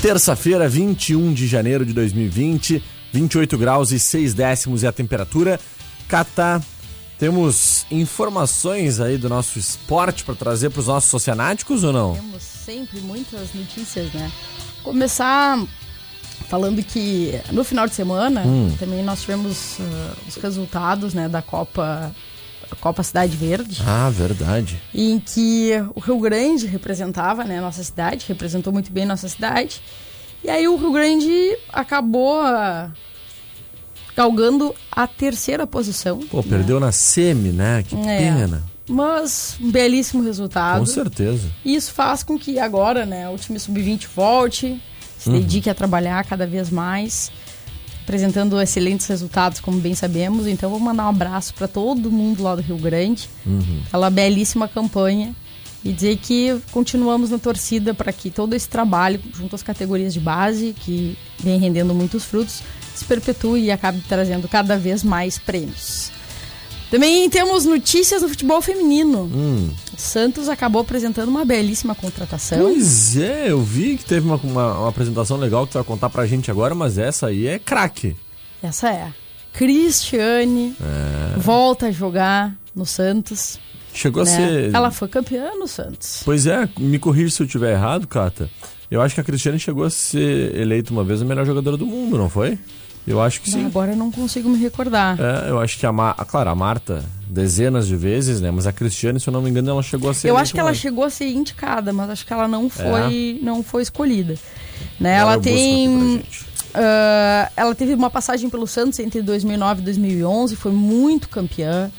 Terça-feira, 0.00 0.68
21 0.68 1.34
de 1.34 1.48
janeiro 1.48 1.84
de 1.84 1.92
2020, 1.92 2.80
28 3.12 3.58
graus 3.58 3.90
e 3.90 3.98
6 3.98 4.34
décimos 4.34 4.84
é 4.84 4.86
a 4.86 4.92
temperatura. 4.92 5.58
Cata, 6.06 6.62
temos 7.18 7.86
informações 7.90 9.00
aí 9.00 9.18
do 9.18 9.28
nosso 9.28 9.58
esporte 9.58 10.22
para 10.22 10.36
trazer 10.36 10.70
para 10.70 10.78
os 10.78 10.86
nossos 10.86 11.12
oceanáticos 11.12 11.82
ou 11.82 11.92
não? 11.92 12.14
Temos 12.14 12.42
sempre 12.44 13.00
muitas 13.00 13.52
notícias, 13.52 14.12
né? 14.12 14.30
Começar 14.84 15.58
falando 16.48 16.82
que 16.82 17.32
no 17.52 17.64
final 17.64 17.86
de 17.86 17.94
semana 17.94 18.42
hum. 18.42 18.74
também 18.78 19.02
nós 19.02 19.20
tivemos 19.20 19.78
uh, 19.78 19.82
os 20.28 20.36
resultados 20.36 21.14
né, 21.14 21.28
da 21.28 21.42
Copa 21.42 22.14
Copa 22.80 23.02
Cidade 23.02 23.36
Verde. 23.36 23.82
Ah, 23.86 24.10
verdade. 24.10 24.80
Em 24.94 25.20
que 25.20 25.72
o 25.94 26.00
Rio 26.00 26.18
Grande 26.18 26.66
representava 26.66 27.44
né, 27.44 27.58
a 27.58 27.60
nossa 27.60 27.82
cidade, 27.82 28.24
representou 28.28 28.72
muito 28.72 28.90
bem 28.90 29.04
a 29.04 29.08
nossa 29.08 29.28
cidade. 29.28 29.80
E 30.42 30.50
aí 30.50 30.66
o 30.66 30.76
Rio 30.76 30.92
Grande 30.92 31.56
acabou 31.72 32.42
uh, 32.42 32.90
galgando 34.16 34.74
a 34.90 35.06
terceira 35.06 35.66
posição. 35.66 36.18
Pô, 36.18 36.38
né? 36.38 36.44
perdeu 36.48 36.80
na 36.80 36.92
semi, 36.92 37.50
né? 37.50 37.82
Que 37.82 37.94
é. 37.96 38.18
pena. 38.18 38.62
Mas 38.88 39.56
um 39.60 39.70
belíssimo 39.70 40.22
resultado. 40.22 40.80
Com 40.80 40.86
certeza. 40.86 41.48
E 41.64 41.74
isso 41.74 41.92
faz 41.92 42.22
com 42.22 42.38
que 42.38 42.58
agora, 42.58 43.04
né, 43.04 43.28
o 43.28 43.36
time 43.36 43.58
sub-20 43.58 44.06
volte, 44.14 44.80
se 45.26 45.30
uhum. 45.30 45.40
dedique 45.40 45.68
a 45.68 45.74
trabalhar 45.74 46.24
cada 46.24 46.46
vez 46.46 46.70
mais, 46.70 47.32
apresentando 48.04 48.60
excelentes 48.60 49.08
resultados, 49.08 49.58
como 49.58 49.80
bem 49.80 49.92
sabemos. 49.92 50.46
Então, 50.46 50.70
vou 50.70 50.78
mandar 50.78 51.06
um 51.06 51.08
abraço 51.08 51.52
para 51.52 51.66
todo 51.66 52.12
mundo 52.12 52.44
lá 52.44 52.54
do 52.54 52.62
Rio 52.62 52.78
Grande, 52.78 53.28
uhum. 53.44 53.82
aquela 53.88 54.08
belíssima 54.08 54.68
campanha, 54.68 55.34
e 55.84 55.92
dizer 55.92 56.16
que 56.18 56.56
continuamos 56.70 57.30
na 57.30 57.38
torcida 57.38 57.92
para 57.92 58.12
que 58.12 58.30
todo 58.30 58.54
esse 58.54 58.68
trabalho, 58.68 59.20
junto 59.34 59.56
às 59.56 59.64
categorias 59.64 60.14
de 60.14 60.20
base, 60.20 60.76
que 60.78 61.18
vem 61.40 61.58
rendendo 61.58 61.92
muitos 61.92 62.24
frutos, 62.24 62.62
se 62.94 63.04
perpetue 63.04 63.62
e 63.62 63.70
acabe 63.72 64.00
trazendo 64.08 64.46
cada 64.46 64.78
vez 64.78 65.02
mais 65.02 65.38
prêmios. 65.38 66.12
Também 66.90 67.28
temos 67.28 67.64
notícias 67.64 68.22
do 68.22 68.28
futebol 68.28 68.62
feminino. 68.62 69.22
Hum. 69.24 69.70
Santos 69.96 70.48
acabou 70.48 70.82
apresentando 70.82 71.28
uma 71.28 71.44
belíssima 71.44 71.94
contratação. 71.94 72.58
Pois 72.58 73.16
é, 73.16 73.50
eu 73.50 73.60
vi 73.60 73.96
que 73.96 74.04
teve 74.04 74.26
uma, 74.26 74.36
uma, 74.36 74.78
uma 74.78 74.88
apresentação 74.88 75.36
legal 75.36 75.66
que 75.66 75.72
tu 75.72 75.78
vai 75.78 75.84
contar 75.84 76.10
pra 76.10 76.26
gente 76.26 76.50
agora, 76.50 76.74
mas 76.74 76.96
essa 76.98 77.26
aí 77.26 77.46
é 77.46 77.58
craque. 77.58 78.16
Essa 78.62 78.90
é. 78.90 79.12
Cristiane 79.52 80.76
é. 80.80 81.38
volta 81.38 81.86
a 81.86 81.90
jogar 81.90 82.54
no 82.74 82.84
Santos. 82.84 83.58
Chegou 83.92 84.24
né? 84.24 84.30
a 84.30 84.36
ser. 84.36 84.74
Ela 84.74 84.90
foi 84.90 85.08
campeã 85.08 85.54
no 85.58 85.66
Santos. 85.66 86.20
Pois 86.24 86.46
é, 86.46 86.68
me 86.78 86.98
corrija 86.98 87.30
se 87.30 87.42
eu 87.42 87.46
estiver 87.46 87.72
errado, 87.72 88.06
Cata. 88.06 88.50
Eu 88.90 89.00
acho 89.00 89.14
que 89.14 89.20
a 89.20 89.24
Cristiane 89.24 89.58
chegou 89.58 89.84
a 89.84 89.90
ser 89.90 90.54
eleita 90.54 90.92
uma 90.92 91.02
vez 91.02 91.20
a 91.20 91.24
melhor 91.24 91.44
jogadora 91.44 91.76
do 91.76 91.86
mundo, 91.86 92.16
não 92.16 92.28
foi? 92.28 92.58
Eu 93.06 93.20
acho 93.20 93.40
que 93.40 93.50
sim. 93.50 93.64
Agora 93.64 93.92
eu 93.92 93.96
não 93.96 94.10
consigo 94.10 94.48
me 94.48 94.58
recordar. 94.58 95.16
É, 95.20 95.50
eu 95.50 95.60
acho 95.60 95.78
que 95.78 95.86
a, 95.86 95.92
Mar... 95.92 96.14
claro, 96.26 96.50
a 96.50 96.54
Marta, 96.54 97.04
dezenas 97.28 97.86
de 97.86 97.94
vezes, 97.94 98.40
né? 98.40 98.50
Mas 98.50 98.66
a 98.66 98.72
Cristiane, 98.72 99.20
se 99.20 99.28
eu 99.28 99.32
não 99.32 99.40
me 99.40 99.48
engano, 99.48 99.70
ela 99.70 99.82
chegou 99.82 100.10
a 100.10 100.14
ser. 100.14 100.28
Eu 100.28 100.36
acho 100.36 100.52
que 100.52 100.58
ela 100.58 100.74
chegou 100.74 101.04
a 101.04 101.10
ser 101.10 101.30
indicada, 101.30 101.92
mas 101.92 102.10
acho 102.10 102.26
que 102.26 102.32
ela 102.32 102.48
não 102.48 102.68
foi, 102.68 103.38
é. 103.40 103.44
não 103.44 103.62
foi 103.62 103.82
escolhida. 103.82 104.34
Né? 104.98 105.14
ela 105.14 105.38
tem. 105.38 106.22
Uh, 106.76 107.50
ela 107.56 107.74
teve 107.74 107.94
uma 107.94 108.10
passagem 108.10 108.50
pelo 108.50 108.66
Santos 108.66 108.98
entre 108.98 109.22
2009 109.22 109.80
e 109.80 109.84
2011, 109.84 110.56
foi 110.56 110.72
muito 110.72 111.28
campeã. 111.28 111.90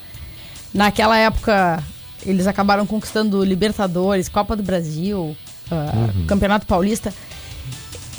Naquela 0.74 1.17
época, 1.17 1.82
eles 2.24 2.46
acabaram 2.46 2.86
conquistando 2.86 3.43
Libertadores, 3.43 4.30
Copa 4.30 4.56
do 4.56 4.62
Brasil, 4.62 5.36
uh, 5.72 6.20
uhum. 6.20 6.26
Campeonato 6.28 6.67
Paulista. 6.67 7.13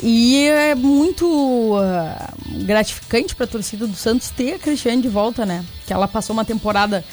E 0.01 0.45
é 0.47 0.75
muito 0.75 1.25
uh, 1.25 2.63
gratificante 2.63 3.35
para 3.35 3.45
a 3.45 3.49
torcida 3.49 3.85
do 3.85 3.95
Santos 3.95 4.29
ter 4.29 4.53
a 4.53 4.59
Cristiane 4.59 5.01
de 5.01 5.09
volta, 5.09 5.45
né? 5.45 5.65
Que 5.85 5.91
ela 5.91 6.07
passou 6.07 6.33
uma 6.33 6.45
temporada 6.45 7.03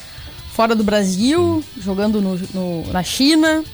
fora 0.52 0.74
do 0.74 0.84
Brasil, 0.84 1.62
jogando 1.78 2.22
no, 2.22 2.38
no, 2.54 2.92
na 2.92 3.02
China. 3.02 3.64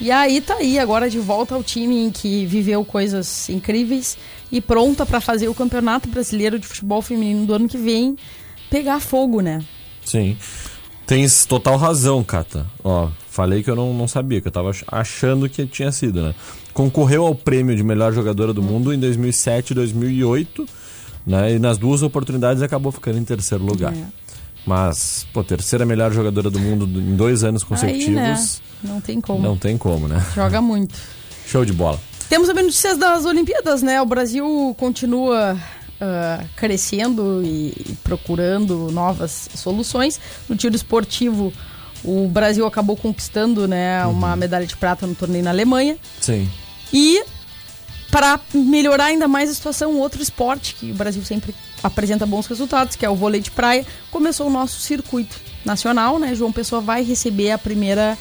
E 0.00 0.10
aí 0.10 0.40
tá 0.40 0.56
aí, 0.56 0.78
agora 0.78 1.08
de 1.08 1.18
volta 1.18 1.54
ao 1.54 1.62
time 1.62 2.04
em 2.04 2.10
que 2.10 2.44
viveu 2.44 2.84
coisas 2.84 3.48
incríveis 3.48 4.18
e 4.52 4.60
pronta 4.60 5.06
para 5.06 5.20
fazer 5.20 5.48
o 5.48 5.54
Campeonato 5.54 6.08
Brasileiro 6.08 6.58
de 6.58 6.66
Futebol 6.66 7.00
Feminino 7.00 7.46
do 7.46 7.54
ano 7.54 7.68
que 7.68 7.78
vem 7.78 8.16
pegar 8.68 9.00
fogo, 9.00 9.40
né? 9.40 9.64
Sim. 10.04 10.36
Tens 11.06 11.46
total 11.46 11.76
razão, 11.76 12.22
Cata. 12.22 12.66
Ó, 12.82 13.08
falei 13.30 13.62
que 13.62 13.70
eu 13.70 13.76
não, 13.76 13.94
não 13.94 14.08
sabia, 14.08 14.40
que 14.40 14.48
eu 14.48 14.52
tava 14.52 14.72
achando 14.88 15.48
que 15.48 15.64
tinha 15.64 15.92
sido, 15.92 16.20
né? 16.20 16.34
Concorreu 16.76 17.26
ao 17.26 17.34
prêmio 17.34 17.74
de 17.74 17.82
melhor 17.82 18.12
jogadora 18.12 18.52
do 18.52 18.62
mundo 18.62 18.92
em 18.92 18.98
2007 18.98 19.70
e 19.70 19.74
2008, 19.74 20.68
né? 21.26 21.54
E 21.54 21.58
nas 21.58 21.78
duas 21.78 22.02
oportunidades 22.02 22.62
acabou 22.62 22.92
ficando 22.92 23.16
em 23.16 23.24
terceiro 23.24 23.64
lugar. 23.64 23.94
É. 23.94 24.04
Mas, 24.66 25.26
pô, 25.32 25.42
terceira 25.42 25.86
melhor 25.86 26.12
jogadora 26.12 26.50
do 26.50 26.60
mundo 26.60 26.84
em 27.00 27.16
dois 27.16 27.44
anos 27.44 27.64
consecutivos. 27.64 28.08
Aí, 28.08 28.14
né? 28.14 28.46
Não 28.84 29.00
tem 29.00 29.22
como. 29.22 29.42
Não 29.42 29.56
tem 29.56 29.78
como, 29.78 30.06
né? 30.06 30.22
Joga 30.34 30.60
muito. 30.60 30.94
Show 31.46 31.64
de 31.64 31.72
bola. 31.72 31.98
Temos 32.28 32.46
também 32.46 32.64
notícias 32.64 32.98
das 32.98 33.24
Olimpíadas, 33.24 33.80
né? 33.80 34.02
O 34.02 34.04
Brasil 34.04 34.76
continua 34.78 35.54
uh, 35.54 36.46
crescendo 36.56 37.40
e, 37.42 37.68
e, 37.68 37.96
procurando 38.04 38.90
novas 38.92 39.48
soluções. 39.54 40.20
No 40.46 40.54
tiro 40.54 40.76
esportivo, 40.76 41.50
o 42.04 42.28
Brasil 42.28 42.66
acabou 42.66 42.98
conquistando 42.98 43.66
né, 43.66 44.04
uhum. 44.04 44.12
uma 44.12 44.36
medalha 44.36 44.66
de 44.66 44.76
prata 44.76 45.06
no 45.06 45.14
torneio 45.14 45.42
na 45.42 45.48
Alemanha. 45.48 45.96
Sim. 46.20 46.46
E 46.92 47.22
para 48.10 48.40
melhorar 48.54 49.06
ainda 49.06 49.28
mais 49.28 49.50
a 49.50 49.54
situação, 49.54 49.98
outro 49.98 50.22
esporte 50.22 50.74
que 50.74 50.90
o 50.90 50.94
Brasil 50.94 51.22
sempre 51.24 51.54
apresenta 51.82 52.24
bons 52.26 52.46
resultados, 52.46 52.96
que 52.96 53.04
é 53.04 53.10
o 53.10 53.14
vôlei 53.14 53.40
de 53.40 53.50
praia, 53.50 53.84
começou 54.10 54.46
o 54.46 54.50
nosso 54.50 54.80
circuito 54.80 55.38
nacional, 55.64 56.18
né? 56.18 56.34
João 56.34 56.52
Pessoa 56.52 56.80
vai 56.80 57.02
receber 57.02 57.50
a 57.50 57.58
primeira 57.58 58.16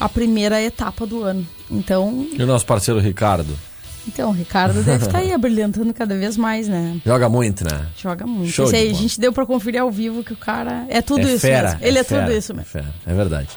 a 0.00 0.08
primeira 0.08 0.62
etapa 0.62 1.06
do 1.06 1.22
ano. 1.22 1.46
Então. 1.70 2.26
E 2.32 2.42
o 2.42 2.46
nosso 2.46 2.64
parceiro 2.64 3.00
Ricardo? 3.00 3.58
Então, 4.06 4.30
o 4.30 4.32
Ricardo 4.32 4.82
deve 4.82 5.04
estar 5.04 5.12
tá 5.12 5.18
aí 5.18 5.32
abrilhantando 5.34 5.92
cada 5.92 6.16
vez 6.16 6.36
mais, 6.36 6.66
né? 6.66 6.98
Joga 7.04 7.28
muito, 7.28 7.64
né? 7.64 7.86
Joga 7.96 8.26
muito. 8.26 8.50
Show 8.50 8.68
aí, 8.70 8.90
a 8.90 8.94
gente 8.94 9.20
deu 9.20 9.32
para 9.32 9.44
conferir 9.44 9.82
ao 9.82 9.90
vivo 9.90 10.24
que 10.24 10.32
o 10.32 10.36
cara 10.36 10.86
é 10.88 11.02
tudo 11.02 11.28
é 11.28 11.32
isso 11.32 11.40
fera, 11.40 11.70
mesmo. 11.72 11.84
Ele 11.84 11.98
é, 11.98 12.00
é 12.00 12.04
fera, 12.04 12.22
tudo 12.22 12.36
isso 12.36 12.54
mesmo. 12.54 12.68
É, 12.68 12.72
fera, 12.72 12.94
é 13.06 13.14
verdade. 13.14 13.48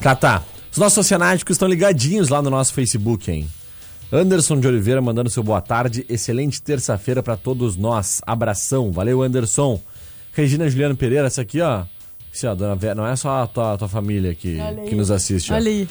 Catá, 0.00 0.42
os 0.70 0.78
nossos 0.78 0.98
oceanáticos 0.98 1.54
estão 1.54 1.66
ligadinhos 1.66 2.28
lá 2.28 2.40
no 2.40 2.48
nosso 2.48 2.72
Facebook, 2.72 3.28
hein? 3.30 3.48
Anderson 4.10 4.58
de 4.58 4.66
Oliveira 4.66 5.02
mandando 5.02 5.28
seu 5.28 5.42
boa 5.42 5.60
tarde. 5.60 6.04
Excelente 6.08 6.62
terça-feira 6.62 7.22
para 7.22 7.36
todos 7.36 7.76
nós. 7.76 8.22
Abração. 8.26 8.90
Valeu, 8.90 9.22
Anderson. 9.22 9.78
Regina 10.32 10.68
Juliano 10.68 10.96
Pereira, 10.96 11.26
essa 11.26 11.42
aqui, 11.42 11.60
ó. 11.60 11.84
Sim, 12.32 12.46
ó, 12.46 12.54
dona 12.54 12.74
Vera, 12.74 12.94
não 12.94 13.06
é 13.06 13.16
só 13.16 13.42
a 13.42 13.46
tua, 13.46 13.74
a 13.74 13.78
tua 13.78 13.88
família 13.88 14.34
que, 14.34 14.58
que 14.88 14.94
nos 14.94 15.10
assiste. 15.10 15.52
Olha 15.52 15.68
aí. 15.68 15.88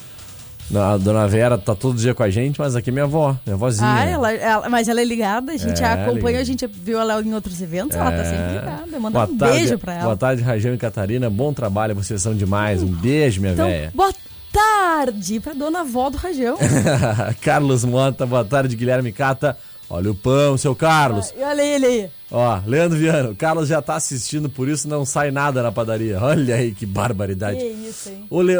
A 0.73 0.97
dona 0.97 1.27
Vera 1.27 1.57
tá 1.57 1.75
todo 1.75 1.97
dia 1.97 2.13
com 2.13 2.23
a 2.23 2.29
gente, 2.29 2.59
mas 2.59 2.75
aqui 2.75 2.89
é 2.89 2.93
minha 2.93 3.05
avó, 3.05 3.37
minha 3.45 3.55
vozinha. 3.55 3.89
Ah, 3.89 4.05
ela, 4.05 4.33
ela, 4.33 4.69
mas 4.69 4.87
ela 4.87 4.99
é 4.99 5.05
ligada, 5.05 5.53
a 5.53 5.57
gente 5.57 5.81
é, 5.81 5.85
acompanha, 5.85 6.39
a 6.39 6.43
gente 6.43 6.67
viu 6.67 6.99
ela 6.99 7.21
em 7.21 7.33
outros 7.33 7.61
eventos, 7.61 7.95
é. 7.95 7.99
ela 7.99 8.11
tá 8.11 8.23
sempre 8.25 8.47
ligada. 8.53 8.99
Manda 8.99 9.09
boa 9.09 9.25
um 9.25 9.37
tarde, 9.37 9.57
beijo 9.57 9.77
pra 9.77 9.93
ela. 9.93 10.03
Boa 10.03 10.17
tarde, 10.17 10.41
Rajão 10.41 10.73
e 10.73 10.77
Catarina. 10.77 11.29
Bom 11.29 11.53
trabalho, 11.53 11.95
vocês 11.95 12.21
são 12.21 12.35
demais. 12.35 12.83
Um 12.83 12.87
beijo, 12.87 13.39
minha 13.39 13.53
então, 13.53 13.65
velha. 13.65 13.91
Boa 13.93 14.13
tarde 14.57 15.39
pra 15.39 15.53
dona 15.53 15.81
avó 15.81 16.09
do 16.09 16.17
Rajão. 16.17 16.57
Carlos 17.41 17.85
Mota, 17.85 18.25
boa 18.25 18.43
tarde, 18.43 18.75
Guilherme 18.75 19.11
Cata. 19.11 19.55
Olha 19.87 20.11
o 20.11 20.15
pão, 20.15 20.57
seu 20.57 20.75
Carlos. 20.75 21.31
Ah, 21.37 21.49
olha 21.49 21.61
ele 21.61 21.85
aí. 21.85 22.09
Ó, 22.31 22.59
Leandro 22.65 22.97
Viano, 22.97 23.31
o 23.31 23.35
Carlos 23.35 23.69
já 23.69 23.81
tá 23.81 23.95
assistindo, 23.95 24.49
por 24.49 24.67
isso 24.67 24.87
não 24.89 25.05
sai 25.05 25.29
nada 25.31 25.61
na 25.61 25.71
padaria. 25.71 26.19
Olha 26.21 26.55
aí 26.55 26.73
que 26.73 26.85
barbaridade. 26.85 27.59
Que 27.59 27.67
isso, 27.87 28.09
hein? 28.09 28.25
O, 28.29 28.41
Le, 28.41 28.57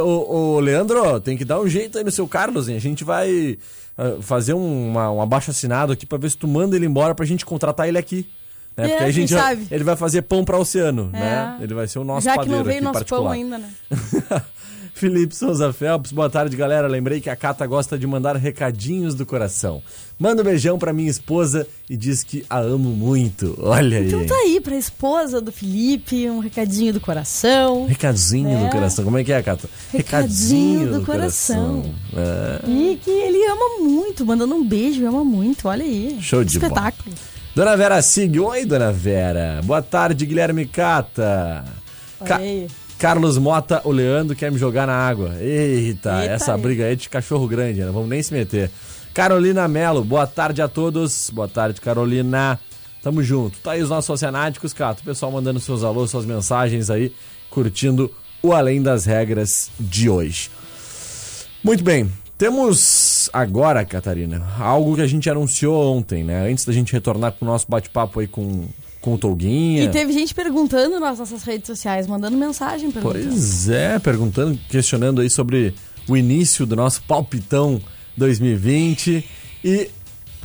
Leandro, 0.62 1.20
tem 1.20 1.36
que 1.36 1.44
dar 1.44 1.60
um 1.60 1.68
jeito 1.68 1.98
aí 1.98 2.04
no 2.04 2.12
seu 2.12 2.28
Carlos, 2.30 2.70
hein? 2.70 2.78
A 2.78 2.80
gente 2.80 3.04
vai 3.04 3.58
uh, 3.98 4.22
fazer 4.22 4.54
um, 4.54 4.92
uma, 4.92 5.12
um 5.12 5.22
abaixo 5.22 5.52
assinado 5.52 5.92
aqui 5.92 6.06
pra 6.06 6.18
ver 6.18 6.30
se 6.30 6.38
tu 6.38 6.48
manda 6.48 6.78
ele 6.78 6.86
embora 6.86 7.14
pra 7.14 7.26
gente 7.26 7.46
contratar 7.46 7.90
ele 7.90 7.98
aqui. 7.98 8.26
Né? 8.78 8.86
É, 8.86 8.90
Porque 8.90 9.04
a 9.04 9.12
gente 9.12 9.32
já, 9.32 9.54
ele 9.54 9.84
vai 9.84 9.98
fazer 9.98 10.22
pão 10.22 10.46
para 10.46 10.56
o 10.56 10.62
oceano, 10.62 11.10
é. 11.12 11.20
né? 11.20 11.58
Ele 11.60 11.74
vai 11.74 11.88
ser 11.90 12.00
o 12.00 12.06
nosso 12.06 12.24
já 12.24 12.36
particular. 12.36 12.60
Que 12.60 12.64
não 12.64 12.72
veio 12.72 12.84
nosso 12.84 13.06
pão 13.06 13.28
ainda, 13.30 13.58
né? 13.58 13.74
Felipe 14.98 15.36
Souza 15.36 15.72
Phelps, 15.72 16.12
boa 16.12 16.28
tarde, 16.28 16.58
galera. 16.58 16.88
Lembrei 16.88 17.22
que 17.22 17.30
a 17.30 17.36
Cata 17.36 17.68
gosta 17.68 18.00
de 18.00 18.08
mandar 18.08 18.36
recadinhos 18.36 19.14
do 19.14 19.28
coração. 19.28 19.80
Manda 20.18 20.42
um 20.42 20.46
beijão 20.46 20.80
pra 20.80 20.92
minha 20.92 21.10
esposa 21.10 21.68
e 21.88 21.96
diz 21.96 22.24
que 22.24 22.44
a 22.50 22.58
amo 22.58 22.90
muito. 22.90 23.56
Olha 23.62 24.00
então 24.00 24.20
aí. 24.20 24.26
Então 24.26 24.36
tá 24.36 24.44
aí 24.44 24.60
pra 24.60 24.76
esposa 24.76 25.40
do 25.40 25.52
Felipe, 25.52 26.28
um 26.28 26.40
recadinho 26.40 26.94
do 26.94 27.00
coração. 27.00 27.86
Recadinho 27.86 28.50
né? 28.50 28.66
do 28.66 28.72
coração. 28.72 29.06
Como 29.06 29.20
é 29.20 29.24
que 29.24 29.32
é, 29.32 29.44
Cata? 29.44 29.70
Recadinho, 29.92 30.80
recadinho 30.80 30.94
do, 30.94 31.00
do, 31.00 31.06
coração. 31.06 31.82
coração. 31.84 32.66
É. 32.66 32.68
E 32.68 33.00
que 33.04 33.12
ele 33.12 33.46
ama 33.46 33.80
muito, 33.80 34.26
mandando 34.26 34.56
um 34.56 34.68
beijo, 34.68 35.06
ama 35.06 35.24
muito. 35.24 35.68
Olha 35.68 35.86
aí. 35.86 36.18
Show 36.20 36.44
de 36.44 36.54
Espetáculo. 36.54 37.14
Bola. 37.14 37.38
Dona 37.56 37.78
Vera 37.78 38.02
Sig. 38.02 38.40
Oi, 38.40 38.66
Dona 38.66 38.92
Vera. 38.92 39.62
Boa 39.64 39.84
tarde, 39.84 40.26
Guilherme 40.26 40.66
Cata. 40.66 41.64
Olha 42.20 42.28
Ca... 42.28 42.40
Carlos 43.00 43.38
Mota, 43.38 43.82
o 43.84 43.92
Leandro 43.92 44.36
quer 44.36 44.52
me 44.52 44.58
jogar 44.58 44.88
na 44.88 44.94
água. 44.96 45.36
Eita, 45.40 46.22
Eita 46.22 46.34
essa 46.34 46.56
aí. 46.56 46.62
briga 46.62 46.86
aí 46.86 46.94
é 46.94 46.96
de 46.96 47.08
cachorro 47.08 47.48
grande, 47.48 47.80
não 47.80 47.88
né? 47.88 47.94
vamos 47.94 48.10
nem 48.10 48.22
se 48.24 48.34
meter. 48.34 48.72
Carolina 49.14 49.68
Melo, 49.68 50.04
boa 50.04 50.26
tarde 50.26 50.62
a 50.62 50.68
todos. 50.68 51.30
Boa 51.30 51.48
tarde, 51.48 51.80
Carolina. 51.80 52.60
Tamo 53.04 53.22
junto. 53.24 53.58
Tá 53.60 53.72
aí 53.72 53.84
os 53.84 53.90
nossos 53.90 54.10
oceanáticos, 54.10 54.74
Cato. 54.74 55.02
O 55.02 55.06
pessoal 55.06 55.32
mandando 55.32 55.60
seus 55.60 55.84
alôs, 55.84 56.10
suas 56.10 56.26
mensagens 56.26 56.90
aí, 56.90 57.14
curtindo 57.50 58.12
o 58.42 58.54
Além 58.54 58.82
das 58.82 59.06
Regras 59.06 59.70
de 59.80 60.10
hoje. 60.10 60.50
Muito 61.64 61.84
bem. 61.84 62.12
Temos 62.38 63.30
agora, 63.34 63.84
Catarina, 63.86 64.46
algo 64.60 64.96
que 64.96 65.02
a 65.02 65.08
gente 65.08 65.30
anunciou 65.30 65.96
ontem, 65.98 66.24
né? 66.24 66.50
Antes 66.50 66.66
da 66.66 66.74
gente 66.74 66.94
retornar 66.94 67.32
com 67.32 67.46
o 67.46 67.48
nosso 67.48 67.66
bate-papo 67.68 68.20
aí 68.20 68.28
com 68.28 68.68
com 69.02 69.14
o 69.14 69.18
Tolguinha. 69.18 69.84
E 69.84 69.90
teve 69.90 70.12
gente 70.12 70.34
perguntando 70.34 71.00
nas 71.00 71.20
nossas 71.20 71.44
redes 71.44 71.68
sociais, 71.68 72.08
mandando 72.08 72.38
mensagem. 72.38 72.92
Pois 72.92 73.70
é, 73.70 74.00
perguntando, 74.00 74.60
questionando 74.70 75.22
aí 75.22 75.30
sobre 75.30 75.74
o 76.08 76.16
início 76.16 76.66
do 76.66 76.76
nosso 76.76 77.02
palpitão 77.04 77.82
2020. 78.16 79.24
E 79.64 79.90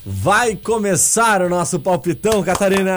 vai 0.05 0.57
começar 0.57 1.43
o 1.43 1.49
nosso 1.49 1.79
palpitão, 1.79 2.43
Catarina! 2.43 2.97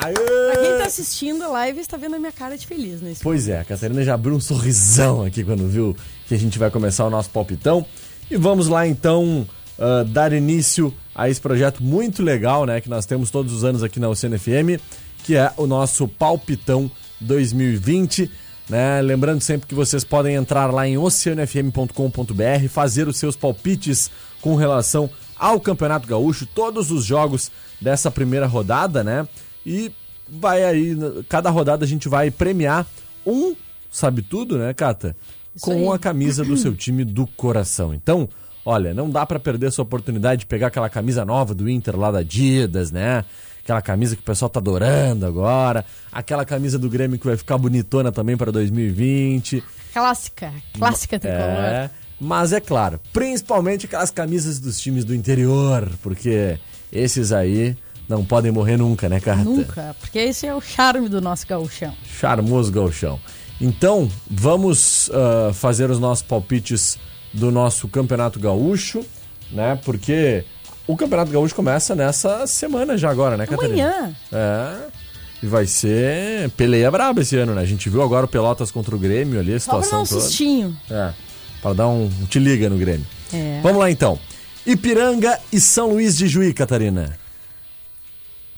Pra 0.00 0.56
quem 0.60 0.78
tá 0.78 0.84
assistindo 0.84 1.42
a 1.42 1.48
live 1.48 1.80
está 1.80 1.96
vendo 1.96 2.14
a 2.14 2.18
minha 2.18 2.30
cara 2.30 2.56
de 2.56 2.64
feliz 2.64 3.00
nesse 3.00 3.22
Pois 3.22 3.48
é, 3.48 3.58
a 3.58 3.64
Catarina 3.64 4.04
já 4.04 4.14
abriu 4.14 4.34
um 4.34 4.40
sorrisão 4.40 5.24
aqui 5.24 5.42
quando 5.42 5.66
viu 5.66 5.96
que 6.28 6.34
a 6.34 6.38
gente 6.38 6.58
vai 6.58 6.70
começar 6.70 7.04
o 7.04 7.10
nosso 7.10 7.30
palpitão. 7.30 7.84
E 8.30 8.36
vamos 8.36 8.68
lá 8.68 8.86
então 8.86 9.46
uh, 9.78 10.04
dar 10.04 10.32
início 10.32 10.92
a 11.14 11.28
esse 11.28 11.40
projeto 11.40 11.82
muito 11.82 12.22
legal, 12.22 12.66
né, 12.66 12.80
que 12.80 12.88
nós 12.88 13.06
temos 13.06 13.30
todos 13.30 13.52
os 13.52 13.64
anos 13.64 13.82
aqui 13.82 13.98
na 13.98 14.08
Oceano 14.08 14.38
FM, 14.38 14.80
que 15.24 15.36
é 15.36 15.52
o 15.56 15.66
nosso 15.66 16.06
Palpitão 16.06 16.90
2020. 17.20 18.30
Né? 18.68 19.00
Lembrando 19.00 19.40
sempre 19.40 19.66
que 19.66 19.74
vocês 19.74 20.04
podem 20.04 20.34
entrar 20.34 20.72
lá 20.72 20.86
em 20.86 20.98
oceanofm.com.br, 20.98 22.68
fazer 22.68 23.08
os 23.08 23.16
seus 23.16 23.36
palpites 23.36 24.10
com 24.40 24.56
relação 24.56 25.08
ao 25.38 25.60
Campeonato 25.60 26.06
Gaúcho, 26.06 26.46
todos 26.46 26.90
os 26.90 27.04
jogos 27.04 27.50
dessa 27.80 28.10
primeira 28.10 28.46
rodada, 28.46 29.04
né? 29.04 29.28
E 29.64 29.92
vai 30.28 30.64
aí, 30.64 30.96
cada 31.28 31.50
rodada 31.50 31.84
a 31.84 31.88
gente 31.88 32.08
vai 32.08 32.30
premiar 32.30 32.86
um, 33.24 33.54
sabe 33.90 34.22
tudo, 34.22 34.56
né, 34.56 34.72
Cata? 34.72 35.16
Isso 35.54 35.64
com 35.64 35.90
aí. 35.90 35.96
a 35.96 35.98
camisa 35.98 36.44
do 36.44 36.56
seu 36.56 36.74
time 36.76 37.04
do 37.04 37.26
coração. 37.26 37.92
Então, 37.92 38.28
Olha, 38.68 38.92
não 38.92 39.08
dá 39.08 39.24
para 39.24 39.38
perder 39.38 39.68
essa 39.68 39.80
oportunidade 39.80 40.40
de 40.40 40.46
pegar 40.46 40.66
aquela 40.66 40.88
camisa 40.90 41.24
nova 41.24 41.54
do 41.54 41.70
Inter 41.70 41.96
lá 41.96 42.10
da 42.10 42.18
Adidas, 42.18 42.90
né? 42.90 43.24
Aquela 43.62 43.80
camisa 43.80 44.16
que 44.16 44.22
o 44.22 44.24
pessoal 44.24 44.48
tá 44.48 44.58
adorando 44.58 45.24
agora. 45.24 45.84
Aquela 46.10 46.44
camisa 46.44 46.76
do 46.76 46.90
Grêmio 46.90 47.16
que 47.16 47.26
vai 47.26 47.36
ficar 47.36 47.56
bonitona 47.58 48.10
também 48.10 48.36
para 48.36 48.50
2020. 48.50 49.62
Clássica, 49.92 50.52
clássica 50.76 51.16
tricolor. 51.20 51.46
É, 51.46 51.90
mas 52.20 52.52
é 52.52 52.58
claro, 52.58 53.00
principalmente 53.12 53.86
aquelas 53.86 54.10
camisas 54.10 54.58
dos 54.58 54.80
times 54.80 55.04
do 55.04 55.14
interior, 55.14 55.88
porque 56.02 56.58
esses 56.90 57.30
aí 57.30 57.76
não 58.08 58.24
podem 58.24 58.50
morrer 58.50 58.76
nunca, 58.76 59.08
né, 59.08 59.20
Carta? 59.20 59.44
Nunca, 59.44 59.94
porque 60.00 60.18
esse 60.18 60.44
é 60.44 60.52
o 60.52 60.60
charme 60.60 61.08
do 61.08 61.20
nosso 61.20 61.46
gauchão. 61.46 61.94
Charmoso 62.18 62.72
gauchão. 62.72 63.20
Então, 63.60 64.10
vamos 64.28 65.08
uh, 65.08 65.54
fazer 65.54 65.88
os 65.88 66.00
nossos 66.00 66.24
palpites 66.24 66.98
do 67.32 67.50
nosso 67.50 67.88
Campeonato 67.88 68.38
Gaúcho, 68.40 69.04
né? 69.50 69.78
Porque 69.84 70.44
o 70.86 70.96
Campeonato 70.96 71.30
Gaúcho 71.30 71.54
começa 71.54 71.94
nessa 71.94 72.46
semana 72.46 72.96
já 72.96 73.10
agora, 73.10 73.36
né, 73.36 73.46
Catarina? 73.46 73.88
Amanhã. 73.88 74.16
É. 74.32 74.96
E 75.42 75.46
vai 75.46 75.66
ser 75.66 76.48
peleia 76.50 76.90
braba 76.90 77.20
esse 77.20 77.36
ano, 77.36 77.54
né? 77.54 77.60
A 77.60 77.66
gente 77.66 77.90
viu 77.90 78.02
agora 78.02 78.24
o 78.24 78.28
Pelotas 78.28 78.70
contra 78.70 78.94
o 78.96 78.98
Grêmio 78.98 79.38
ali, 79.38 79.52
a 79.54 79.60
situação 79.60 79.82
Só 79.82 79.88
pra 79.90 79.98
dar 79.98 80.02
um 80.02 80.06
toda. 80.06 80.20
sustinho. 80.22 80.76
É. 80.90 81.12
Para 81.60 81.72
dar 81.74 81.88
um, 81.88 82.04
um 82.04 82.26
te 82.26 82.38
liga 82.38 82.70
no 82.70 82.76
Grêmio. 82.78 83.06
É. 83.32 83.60
Vamos 83.62 83.78
lá 83.78 83.90
então. 83.90 84.18
Ipiranga 84.64 85.38
e 85.52 85.60
São 85.60 85.90
Luís 85.90 86.16
de 86.16 86.26
Juí, 86.26 86.52
Catarina. 86.52 87.18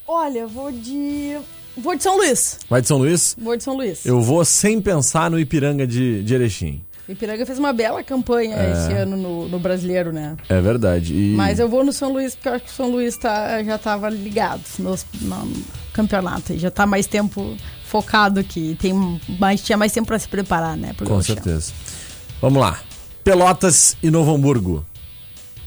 Olha, 0.07 0.47
vou 0.47 0.71
de. 0.73 1.37
Vou 1.77 1.95
de 1.95 2.03
São 2.03 2.17
Luís. 2.17 2.59
Vai 2.69 2.81
de 2.81 2.89
São 2.89 2.99
Luís? 2.99 3.37
Vou 3.39 3.57
de 3.57 3.63
São 3.63 3.77
Luís. 3.77 4.07
Eu 4.07 4.21
vou 4.21 4.45
sem 4.45 4.81
pensar 4.81 5.31
no 5.31 5.39
Ipiranga 5.39 5.87
de, 5.87 6.23
de 6.23 6.35
Erechim. 6.35 6.81
O 7.09 7.13
Ipiranga 7.13 7.47
fez 7.47 7.59
uma 7.59 7.73
bela 7.73 8.05
campanha 8.05 8.55
é. 8.55 8.73
esse 8.73 8.93
ano 8.93 9.17
no, 9.17 9.49
no, 9.49 9.59
Brasileiro, 9.59 10.13
né? 10.13 10.37
É 10.47 10.61
verdade. 10.61 11.15
E... 11.15 11.35
Mas 11.35 11.59
eu 11.59 11.67
vou 11.67 11.83
no 11.83 11.91
São 11.91 12.13
Luís 12.13 12.35
porque 12.35 12.49
eu 12.49 12.53
acho 12.53 12.65
que 12.65 12.71
o 12.71 12.75
São 12.75 12.91
Luís 12.91 13.17
tá, 13.17 13.65
já 13.65 13.77
estava 13.77 14.11
ligado 14.11 14.61
no, 14.79 14.95
no 15.23 15.53
campeonato. 15.95 16.59
Já 16.59 16.69
está 16.69 16.85
mais 16.85 17.07
tempo 17.07 17.57
focado 17.87 18.45
que 18.45 18.77
tem 18.79 18.93
mais, 19.39 19.63
tinha 19.63 19.79
mais 19.79 19.91
tempo 19.91 20.07
para 20.07 20.19
se 20.19 20.29
preparar, 20.29 20.77
né? 20.77 20.95
Com 21.03 21.23
certeza. 21.23 21.73
Vamos 22.43 22.61
lá. 22.61 22.79
Pelotas 23.25 23.97
e 24.03 24.11
Novo 24.11 24.35
Hamburgo. 24.35 24.85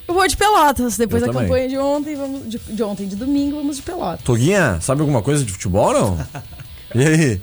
Eu 0.08 0.14
vou 0.14 0.28
de 0.28 0.38
Pelotas. 0.38 0.96
Depois 0.96 1.24
eu 1.24 1.28
da 1.28 1.34
também. 1.34 1.48
campanha 1.48 1.70
de 1.70 1.78
ontem, 1.80 2.16
vamos 2.16 2.50
de, 2.50 2.60
de, 2.60 2.84
ontem, 2.84 3.08
de 3.08 3.16
domingo, 3.16 3.58
vamos 3.58 3.78
de 3.78 3.82
Pelotas. 3.82 4.24
Toguinha, 4.24 4.80
sabe 4.80 5.02
alguma 5.02 5.24
coisa 5.24 5.44
de 5.44 5.52
futebol 5.52 5.92
não? 5.92 6.20
e 6.94 7.04
aí? 7.04 7.42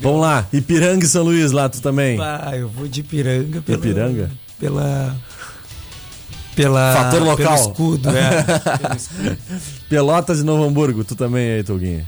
Vamos 0.00 0.20
lá, 0.20 0.46
Ipiranga 0.52 1.04
e 1.04 1.08
São 1.08 1.22
Luís 1.22 1.52
lá, 1.52 1.68
tu 1.68 1.80
também. 1.80 2.18
Ah, 2.20 2.56
eu 2.56 2.68
vou 2.68 2.88
de 2.88 3.00
Ipiranga. 3.00 3.60
Pela, 3.60 3.78
Ipiranga? 3.78 4.30
Pela. 4.58 5.16
Pela. 6.56 6.94
Fator 6.94 7.22
local. 7.22 7.36
Pelo 7.36 7.70
escudo, 7.70 8.10
é. 8.10 8.42
pelo 8.78 8.96
escudo. 8.96 9.38
Pelotas 9.88 10.40
e 10.40 10.42
Novo 10.42 10.64
Hamburgo, 10.64 11.04
tu 11.04 11.14
também 11.14 11.50
aí, 11.52 11.62
Toguinha. 11.62 12.06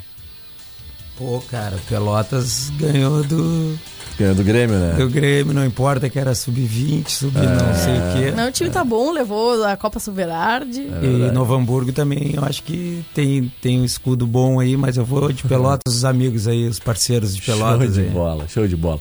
Pô, 1.16 1.42
cara, 1.50 1.78
Pelotas 1.88 2.70
ganhou 2.78 3.22
do. 3.22 3.78
Ganhou 4.18 4.34
do 4.34 4.44
Grêmio, 4.44 4.78
né? 4.78 4.94
Do 4.94 5.08
Grêmio, 5.08 5.54
não 5.54 5.64
importa 5.64 6.08
que 6.08 6.18
era 6.18 6.34
sub-20, 6.34 7.08
sub, 7.08 7.36
é... 7.38 7.42
não 7.42 7.74
sei 7.74 7.94
o 7.94 8.12
quê. 8.12 8.36
Não, 8.36 8.48
o 8.48 8.52
time 8.52 8.70
tá 8.70 8.84
bom, 8.84 9.10
levou 9.10 9.64
a 9.64 9.76
Copa 9.76 9.98
Suverarde. 9.98 10.80
É 10.80 11.28
e 11.28 11.32
Novo 11.32 11.54
Hamburgo 11.54 11.92
também, 11.92 12.34
eu 12.34 12.44
acho 12.44 12.62
que 12.62 13.04
tem, 13.14 13.52
tem 13.60 13.80
um 13.80 13.84
escudo 13.84 14.26
bom 14.26 14.60
aí, 14.60 14.76
mas 14.76 14.96
eu 14.96 15.04
vou 15.04 15.32
de 15.32 15.42
Pelotas, 15.44 15.94
os 15.94 16.04
amigos 16.04 16.46
aí, 16.46 16.66
os 16.66 16.78
parceiros 16.78 17.34
de 17.34 17.42
Pelotas. 17.42 17.86
Show 17.86 17.94
de 17.94 18.00
aí. 18.00 18.10
bola, 18.10 18.48
show 18.48 18.68
de 18.68 18.76
bola. 18.76 19.00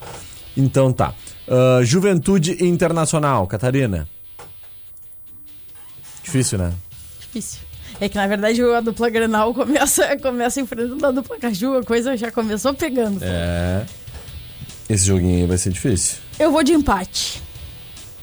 Então 0.55 0.91
tá. 0.91 1.13
Uh, 1.47 1.83
Juventude 1.83 2.63
Internacional, 2.63 3.45
Catarina. 3.47 4.07
Difícil, 6.23 6.57
né? 6.57 6.71
Difícil. 7.19 7.59
É 7.99 8.09
que 8.09 8.15
na 8.15 8.25
verdade 8.25 8.61
a 8.63 8.81
dupla 8.81 9.09
Grenal 9.09 9.53
começa, 9.53 10.17
começa 10.17 10.59
enfrentando 10.59 11.05
a 11.05 11.11
dupla 11.11 11.37
Caju, 11.37 11.77
a 11.77 11.83
coisa 11.83 12.15
já 12.17 12.31
começou 12.31 12.73
pegando. 12.73 13.19
É. 13.21 13.85
Esse 14.91 15.05
joguinho 15.05 15.37
aí 15.37 15.47
vai 15.47 15.57
ser 15.57 15.71
difícil. 15.71 16.17
Eu 16.37 16.51
vou 16.51 16.63
de 16.63 16.73
empate. 16.73 17.41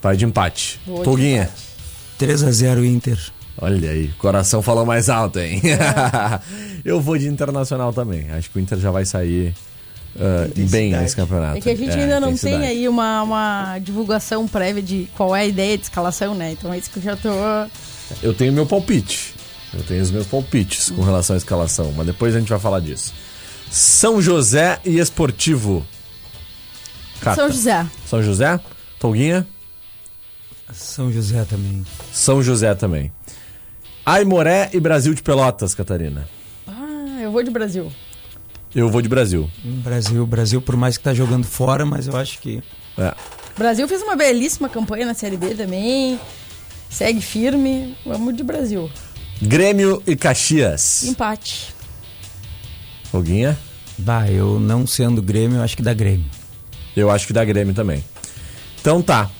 Vai 0.02 0.16
de 0.16 0.24
empate. 0.26 0.78
Vou 0.86 1.02
Toguinha. 1.02 1.48
3x0 2.20 2.84
Inter. 2.84 3.18
Olha 3.60 3.90
aí, 3.90 4.08
coração 4.18 4.60
falou 4.60 4.84
mais 4.84 5.08
alto, 5.08 5.38
hein? 5.38 5.62
É. 5.64 6.40
eu 6.84 7.00
vou 7.00 7.16
de 7.16 7.26
Internacional 7.26 7.92
também. 7.92 8.30
Acho 8.30 8.50
que 8.50 8.58
o 8.58 8.60
Inter 8.60 8.78
já 8.78 8.90
vai 8.90 9.04
sair 9.04 9.54
uh, 10.14 10.68
bem 10.68 10.92
nesse 10.92 11.16
campeonato. 11.16 11.56
É 11.56 11.60
que 11.60 11.70
a 11.70 11.76
gente 11.76 11.90
é, 11.90 12.02
ainda 12.02 12.20
não 12.20 12.36
tem 12.36 12.66
aí 12.66 12.86
uma, 12.86 13.22
uma 13.22 13.78
divulgação 13.78 14.46
prévia 14.46 14.82
de 14.82 15.08
qual 15.16 15.34
é 15.34 15.40
a 15.40 15.46
ideia 15.46 15.76
de 15.76 15.84
escalação, 15.84 16.34
né? 16.34 16.52
Então 16.52 16.72
é 16.72 16.78
isso 16.78 16.90
que 16.90 16.98
eu 16.98 17.02
já 17.02 17.16
tô. 17.16 17.30
Eu 18.22 18.34
tenho 18.34 18.52
meu 18.52 18.66
palpite. 18.66 19.34
Eu 19.72 19.82
tenho 19.82 20.02
os 20.02 20.10
meus 20.10 20.26
palpites 20.26 20.90
com 20.90 21.02
relação 21.02 21.34
à 21.34 21.36
escalação, 21.36 21.92
mas 21.96 22.06
depois 22.06 22.36
a 22.36 22.38
gente 22.38 22.48
vai 22.48 22.58
falar 22.58 22.80
disso. 22.80 23.12
São 23.70 24.20
José 24.20 24.78
e 24.84 24.98
Esportivo. 24.98 25.84
Cata. 27.20 27.36
São 27.36 27.50
José. 27.50 27.86
São 28.06 28.22
José? 28.22 28.60
Tolguinha? 28.98 29.46
São 30.72 31.10
José 31.10 31.44
também. 31.44 31.84
São 32.12 32.42
José 32.42 32.74
também. 32.74 33.12
Aimoré 34.04 34.70
e 34.72 34.80
Brasil 34.80 35.14
de 35.14 35.22
Pelotas, 35.22 35.74
Catarina. 35.74 36.28
Ah, 36.66 37.20
eu 37.20 37.30
vou 37.30 37.42
de 37.42 37.50
Brasil. 37.50 37.92
Eu 38.74 38.88
vou 38.90 39.00
de 39.00 39.08
Brasil. 39.08 39.50
Brasil, 39.64 40.26
Brasil, 40.26 40.60
por 40.60 40.76
mais 40.76 40.96
que 40.96 41.04
tá 41.04 41.14
jogando 41.14 41.44
fora, 41.44 41.84
mas 41.84 42.06
eu 42.06 42.16
acho 42.16 42.38
que. 42.38 42.62
É. 42.96 43.14
Brasil 43.56 43.88
fez 43.88 44.02
uma 44.02 44.14
belíssima 44.14 44.68
campanha 44.68 45.06
na 45.06 45.14
Série 45.14 45.36
B 45.36 45.54
também. 45.54 46.20
Segue 46.90 47.20
firme. 47.20 47.96
Vamos 48.04 48.36
de 48.36 48.42
Brasil. 48.42 48.90
Grêmio 49.40 50.02
e 50.06 50.16
Caxias. 50.16 51.04
Empate. 51.04 51.74
Foguinha? 53.10 53.58
Bah, 53.96 54.30
eu 54.30 54.60
não 54.60 54.86
sendo 54.86 55.22
Grêmio, 55.22 55.58
eu 55.58 55.62
acho 55.62 55.76
que 55.76 55.82
dá 55.82 55.92
Grêmio. 55.94 56.26
Eu 57.00 57.10
acho 57.10 57.26
que 57.26 57.32
dá 57.32 57.44
Grêmio 57.44 57.74
também. 57.74 58.04
Então 58.80 59.02
tá. 59.02 59.30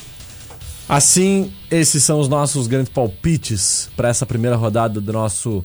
Assim, 0.88 1.53
esses 1.71 2.03
são 2.03 2.18
os 2.18 2.29
nossos 2.29 2.66
grandes 2.66 2.90
palpites 2.90 3.90
para 3.94 4.09
essa 4.09 4.25
primeira 4.25 4.57
rodada 4.57 5.01
do 5.01 5.12
nosso 5.12 5.64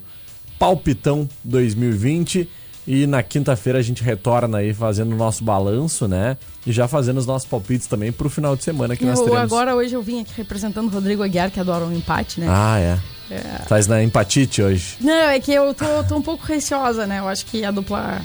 Palpitão 0.60 1.30
2020. 1.44 2.50
E 2.86 3.08
na 3.08 3.24
quinta-feira 3.24 3.80
a 3.80 3.82
gente 3.82 4.04
retorna 4.04 4.58
aí 4.58 4.74
fazendo 4.74 5.14
o 5.14 5.16
nosso 5.16 5.42
balanço, 5.42 6.06
né? 6.06 6.38
E 6.68 6.72
já 6.74 6.86
fazendo 6.86 7.18
os 7.18 7.26
nossos 7.26 7.48
palpites 7.48 7.88
também 7.88 8.12
pro 8.12 8.30
final 8.30 8.58
de 8.58 8.64
semana 8.64 8.96
que 8.96 9.06
eu, 9.06 9.08
nós 9.08 9.20
teremos. 9.20 9.40
Agora, 9.40 9.74
hoje 9.74 9.94
eu 9.94 10.02
vim 10.02 10.20
aqui 10.20 10.34
representando 10.36 10.88
o 10.88 10.90
Rodrigo 10.90 11.24
Aguiar, 11.24 11.50
que 11.50 11.60
adora 11.62 11.86
um 11.86 11.96
empate, 11.96 12.42
né? 12.42 12.48
Ah, 12.50 12.80
é. 12.80 13.00
é. 13.34 13.40
Faz 13.68 13.88
na 13.88 14.04
empatite 14.04 14.62
hoje. 14.62 14.98
Não, 15.00 15.30
é 15.30 15.40
que 15.40 15.54
eu 15.54 15.74
tô, 15.74 16.04
tô 16.04 16.18
um 16.18 16.22
pouco 16.22 16.46
receosa, 16.46 17.08
né? 17.08 17.20
Eu 17.20 17.30
acho 17.30 17.46
que 17.46 17.64
a 17.64 17.72
dupla, 17.72 18.22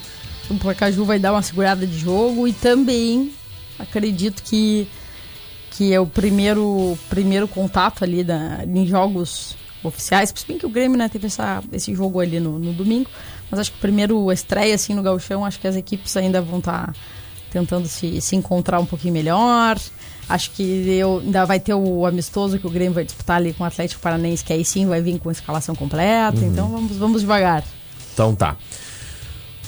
a 0.50 0.52
dupla 0.52 0.74
Caju 0.74 1.04
vai 1.04 1.20
dar 1.20 1.32
uma 1.32 1.42
segurada 1.42 1.86
de 1.86 1.96
jogo 1.96 2.48
e 2.48 2.52
também 2.52 3.32
acredito 3.78 4.42
que 4.42 4.88
que 5.70 5.92
é 5.92 6.00
o 6.00 6.06
primeiro 6.06 6.98
primeiro 7.08 7.46
contato 7.46 8.02
ali 8.02 8.24
da, 8.24 8.64
em 8.66 8.86
jogos 8.86 9.56
oficiais, 9.82 10.32
se 10.34 10.46
bem 10.46 10.58
que 10.58 10.66
o 10.66 10.70
Grêmio 10.70 10.98
né, 10.98 11.08
teve 11.08 11.26
essa, 11.26 11.62
esse 11.72 11.94
jogo 11.94 12.18
ali 12.20 12.40
no, 12.40 12.58
no 12.58 12.72
domingo, 12.72 13.08
mas 13.50 13.60
acho 13.60 13.70
que 13.70 13.78
o 13.78 13.80
primeiro 13.80 14.30
estreia 14.32 14.74
assim 14.74 14.94
no 14.94 15.02
gauchão, 15.02 15.44
acho 15.44 15.60
que 15.60 15.68
as 15.68 15.76
equipes 15.76 16.16
ainda 16.16 16.40
vão 16.40 16.58
estar 16.58 16.88
tá 16.88 16.92
tentando 17.50 17.86
se, 17.88 18.20
se 18.20 18.36
encontrar 18.36 18.80
um 18.80 18.86
pouquinho 18.86 19.14
melhor. 19.14 19.78
Acho 20.28 20.50
que 20.50 20.62
eu, 20.90 21.20
ainda 21.24 21.46
vai 21.46 21.58
ter 21.58 21.72
o 21.72 22.04
amistoso 22.04 22.58
que 22.58 22.66
o 22.66 22.70
Grêmio 22.70 22.92
vai 22.92 23.04
disputar 23.04 23.36
ali 23.36 23.54
com 23.54 23.64
o 23.64 23.66
Atlético 23.66 24.00
Paranaense, 24.02 24.44
que 24.44 24.52
aí 24.52 24.64
sim 24.64 24.86
vai 24.86 25.00
vir 25.00 25.18
com 25.18 25.30
escalação 25.30 25.74
completa. 25.74 26.38
Uhum. 26.38 26.48
Então 26.48 26.68
vamos, 26.68 26.96
vamos 26.96 27.20
devagar. 27.22 27.64
Então 28.12 28.34
tá. 28.34 28.56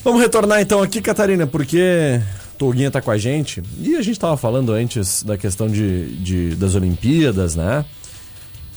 Vamos 0.04 0.20
retornar 0.20 0.60
então 0.60 0.82
aqui, 0.82 1.00
Catarina, 1.00 1.46
porque 1.46 2.20
Toguinha 2.60 2.90
tá 2.90 3.00
com 3.00 3.10
a 3.10 3.16
gente. 3.16 3.62
E 3.80 3.96
a 3.96 4.02
gente 4.02 4.20
tava 4.20 4.36
falando 4.36 4.70
antes 4.70 5.22
da 5.22 5.38
questão 5.38 5.66
de, 5.66 6.14
de 6.16 6.54
das 6.56 6.74
Olimpíadas, 6.74 7.56
né? 7.56 7.86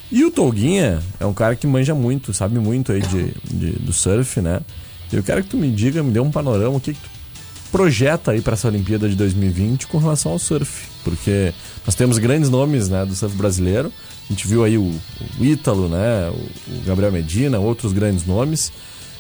E 0.10 0.24
o 0.24 0.32
Toguinha 0.32 1.02
é 1.20 1.26
um 1.26 1.34
cara 1.34 1.54
que 1.54 1.68
manja 1.68 1.94
muito, 1.94 2.34
sabe 2.34 2.60
muito 2.60 2.94
aí 2.94 3.02
de, 3.02 3.34
de 3.44 3.72
do 3.74 3.92
surf, 3.92 4.40
né? 4.40 4.62
Eu 5.12 5.22
quero 5.22 5.44
que 5.44 5.50
tu 5.50 5.58
me 5.58 5.70
diga, 5.70 6.02
me 6.02 6.12
dê 6.12 6.22
um 6.22 6.32
panorama, 6.32 6.78
o 6.78 6.80
que, 6.80 6.94
que 6.94 7.00
tu 7.02 7.10
projeta 7.74 8.32
aí 8.32 8.40
para 8.40 8.54
essa 8.54 8.70
Olimpíada 8.70 9.10
de 9.10 9.18
2020 9.18 9.88
com 9.88 9.98
relação 9.98 10.32
ao 10.32 10.40
surf. 10.40 10.88
Porque 11.04 11.54
nós 11.86 11.94
temos 11.94 12.18
grandes 12.18 12.50
nomes 12.50 12.88
né, 12.88 13.06
do 13.06 13.14
surf 13.14 13.36
brasileiro. 13.36 13.92
A 14.30 14.34
gente 14.34 14.48
viu 14.48 14.64
aí 14.64 14.78
o, 14.78 14.94
o 15.40 15.44
Ítalo, 15.44 15.90
né? 15.90 16.30
O, 16.30 16.78
o, 16.78 16.82
Gabriel 16.86 17.12
Medina, 17.12 17.60
outros 17.60 17.92
grandes 17.92 18.26
nomes. 18.26 18.72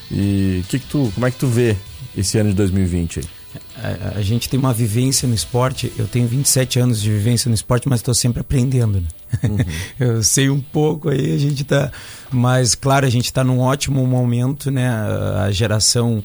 E 0.10 0.64
que 0.70 0.80
que 0.80 0.88
tu, 0.88 1.12
como 1.14 1.26
é 1.26 1.32
que 1.32 1.38
tu 1.38 1.48
vê 1.48 1.76
esse 2.16 2.38
ano 2.38 2.52
de 2.52 2.56
2020 2.56 3.20
aí? 3.20 3.43
A, 3.76 4.18
a, 4.20 4.22
gente 4.22 4.50
tem 4.50 4.60
uma 4.60 4.74
vivência 4.74 5.28
no 5.28 5.34
esporte. 5.34 5.92
Eu 5.98 6.08
tenho 6.08 6.28
27 6.28 6.80
anos 6.80 7.02
de 7.02 7.10
vivência 7.10 7.50
no 7.50 7.56
esporte, 7.56 7.88
mas 7.88 8.00
estou 8.00 8.14
sempre 8.14 8.42
aprendendo. 8.42 9.02
Né? 9.02 9.08
Uhum. 9.44 9.58
eu 10.00 10.24
sei 10.24 10.50
um 10.50 10.62
pouco 10.62 11.10
aí, 11.10 11.34
a 11.34 11.38
gente 11.38 11.64
está. 11.64 11.92
Mas, 12.32 12.76
claro, 12.76 13.06
a 13.06 13.10
gente 13.10 13.26
está 13.26 13.44
num 13.44 13.60
ótimo 13.60 14.06
momento, 14.06 14.72
né? 14.72 14.90
A 14.90 15.52
geração. 15.52 16.24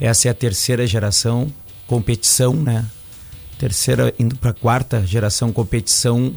Essa 0.00 0.28
é 0.28 0.30
a 0.30 0.34
terceira 0.34 0.86
geração, 0.86 1.52
competição, 1.86 2.54
né? 2.54 2.84
Terceira 3.58 4.14
indo 4.18 4.36
para 4.36 4.50
a 4.50 4.54
quarta 4.54 5.04
geração, 5.04 5.52
competição 5.52 6.32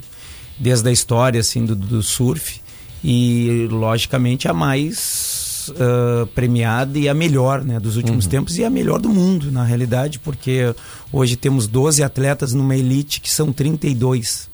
desde 0.57 0.89
a 0.89 0.91
história 0.91 1.39
assim 1.39 1.65
do, 1.65 1.75
do 1.75 2.01
surf 2.01 2.61
e 3.03 3.67
logicamente 3.69 4.47
a 4.47 4.53
mais 4.53 5.30
uh, 5.69 6.27
premiada 6.35 6.97
e 6.97 7.07
a 7.07 7.13
melhor 7.13 7.63
né, 7.63 7.79
dos 7.79 7.95
últimos 7.95 8.25
uhum. 8.25 8.31
tempos 8.31 8.57
e 8.57 8.63
a 8.63 8.69
melhor 8.69 8.99
do 8.99 9.09
mundo, 9.09 9.51
na 9.51 9.63
realidade, 9.63 10.19
porque 10.19 10.73
hoje 11.11 11.35
temos 11.35 11.67
12 11.67 12.03
atletas 12.03 12.53
numa 12.53 12.75
elite 12.75 13.21
que 13.21 13.29
são 13.29 13.51
32. 13.51 14.49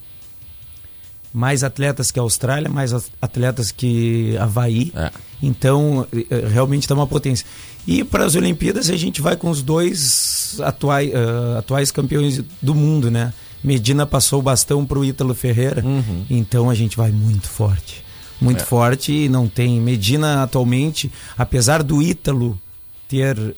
Mais 1.34 1.64
atletas 1.64 2.10
que 2.10 2.20
a 2.20 2.22
Austrália, 2.22 2.70
mais 2.70 2.94
atletas 3.22 3.72
que 3.72 4.36
Havaí. 4.38 4.92
É. 4.96 5.12
Então, 5.44 6.08
eh, 6.12 6.48
realmente 6.48 6.84
está 6.84 6.96
uma 6.96 7.06
potência. 7.06 7.46
E 7.86 8.04
para 8.04 8.26
as 8.26 8.36
Olimpíadas 8.36 8.90
a 8.90 8.98
gente 8.98 9.22
vai 9.22 9.36
com 9.36 9.50
os 9.50 9.62
dois 9.62 10.60
atuais, 10.64 11.12
uh, 11.12 11.58
atuais 11.60 11.92
campeões 11.92 12.42
do 12.62 12.74
mundo, 12.74 13.12
né? 13.12 13.34
Medina 13.64 14.06
passou 14.06 14.40
o 14.40 14.42
bastão 14.42 14.86
para 14.86 14.98
o 14.98 15.06
Ítalo 15.06 15.36
Ferreira, 15.36 15.86
uhum. 15.86 16.26
então 16.30 16.70
a 16.70 16.76
gente 16.76 16.98
vai 16.98 17.12
muito 17.12 17.50
forte 17.50 18.07
muito 18.40 18.62
é. 18.62 18.66
forte 18.66 19.12
e 19.12 19.30
não 19.30 19.48
tem. 19.48 19.80
Medina 19.80 20.44
atualmente, 20.44 21.12
apesar 21.38 21.84
do 21.84 22.02
Ítalo 22.02 22.60
ter 23.08 23.38
uh, 23.38 23.56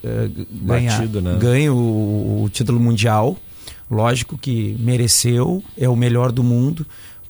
ganha, 0.51 0.99
né? 0.99 1.37
ganho 1.39 1.75
o, 1.75 2.43
o, 2.43 2.49
título 2.49 2.79
mundial, 2.79 3.35
lógico 3.89 4.37
que 4.37 4.75
mereceu, 4.79 5.63
é 5.77 5.89
o 5.89 5.95
melhor 5.95 6.31
do 6.31 6.43
mundo, 6.43 6.85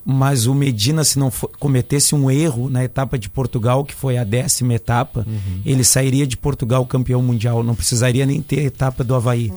mas 0.06 0.48
o 0.48 0.54
Medina, 0.54 1.04
se 1.04 1.18
não 1.18 1.32
for, 1.32 1.50
cometesse 1.60 2.16
um 2.16 2.30
erro 2.30 2.70
na 2.70 2.84
etapa 2.84 3.18
de 3.18 3.30
Portugal, 3.30 3.86
que 3.86 3.94
foi 3.94 4.18
a 4.18 4.24
décima 4.24 4.74
etapa, 4.74 5.26
uhum. 5.28 5.62
ele 5.66 5.84
sairia 5.84 6.28
de 6.28 6.36
Portugal 6.36 6.86
campeão 6.86 7.22
mundial, 7.22 7.64
não 7.64 7.76
precisaria 7.76 8.26
nem 8.26 8.42
ter 8.42 8.60
a 8.60 8.64
etapa 8.64 9.04
do 9.04 9.16
Havaí. 9.16 9.54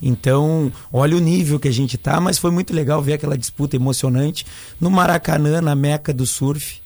Então, 0.00 0.72
olha 0.92 1.16
o 1.16 1.20
nível 1.20 1.60
que 1.60 1.68
a 1.68 1.72
gente 1.72 1.96
tá, 1.96 2.20
mas 2.20 2.36
foi 2.36 2.50
muito 2.50 2.74
legal 2.74 3.00
ver 3.00 3.12
aquela 3.12 3.38
disputa 3.38 3.76
emocionante 3.76 4.44
no 4.80 4.90
Maracanã, 4.90 5.60
na 5.60 5.76
meca 5.76 6.12
do 6.12 6.26
surf, 6.26 6.81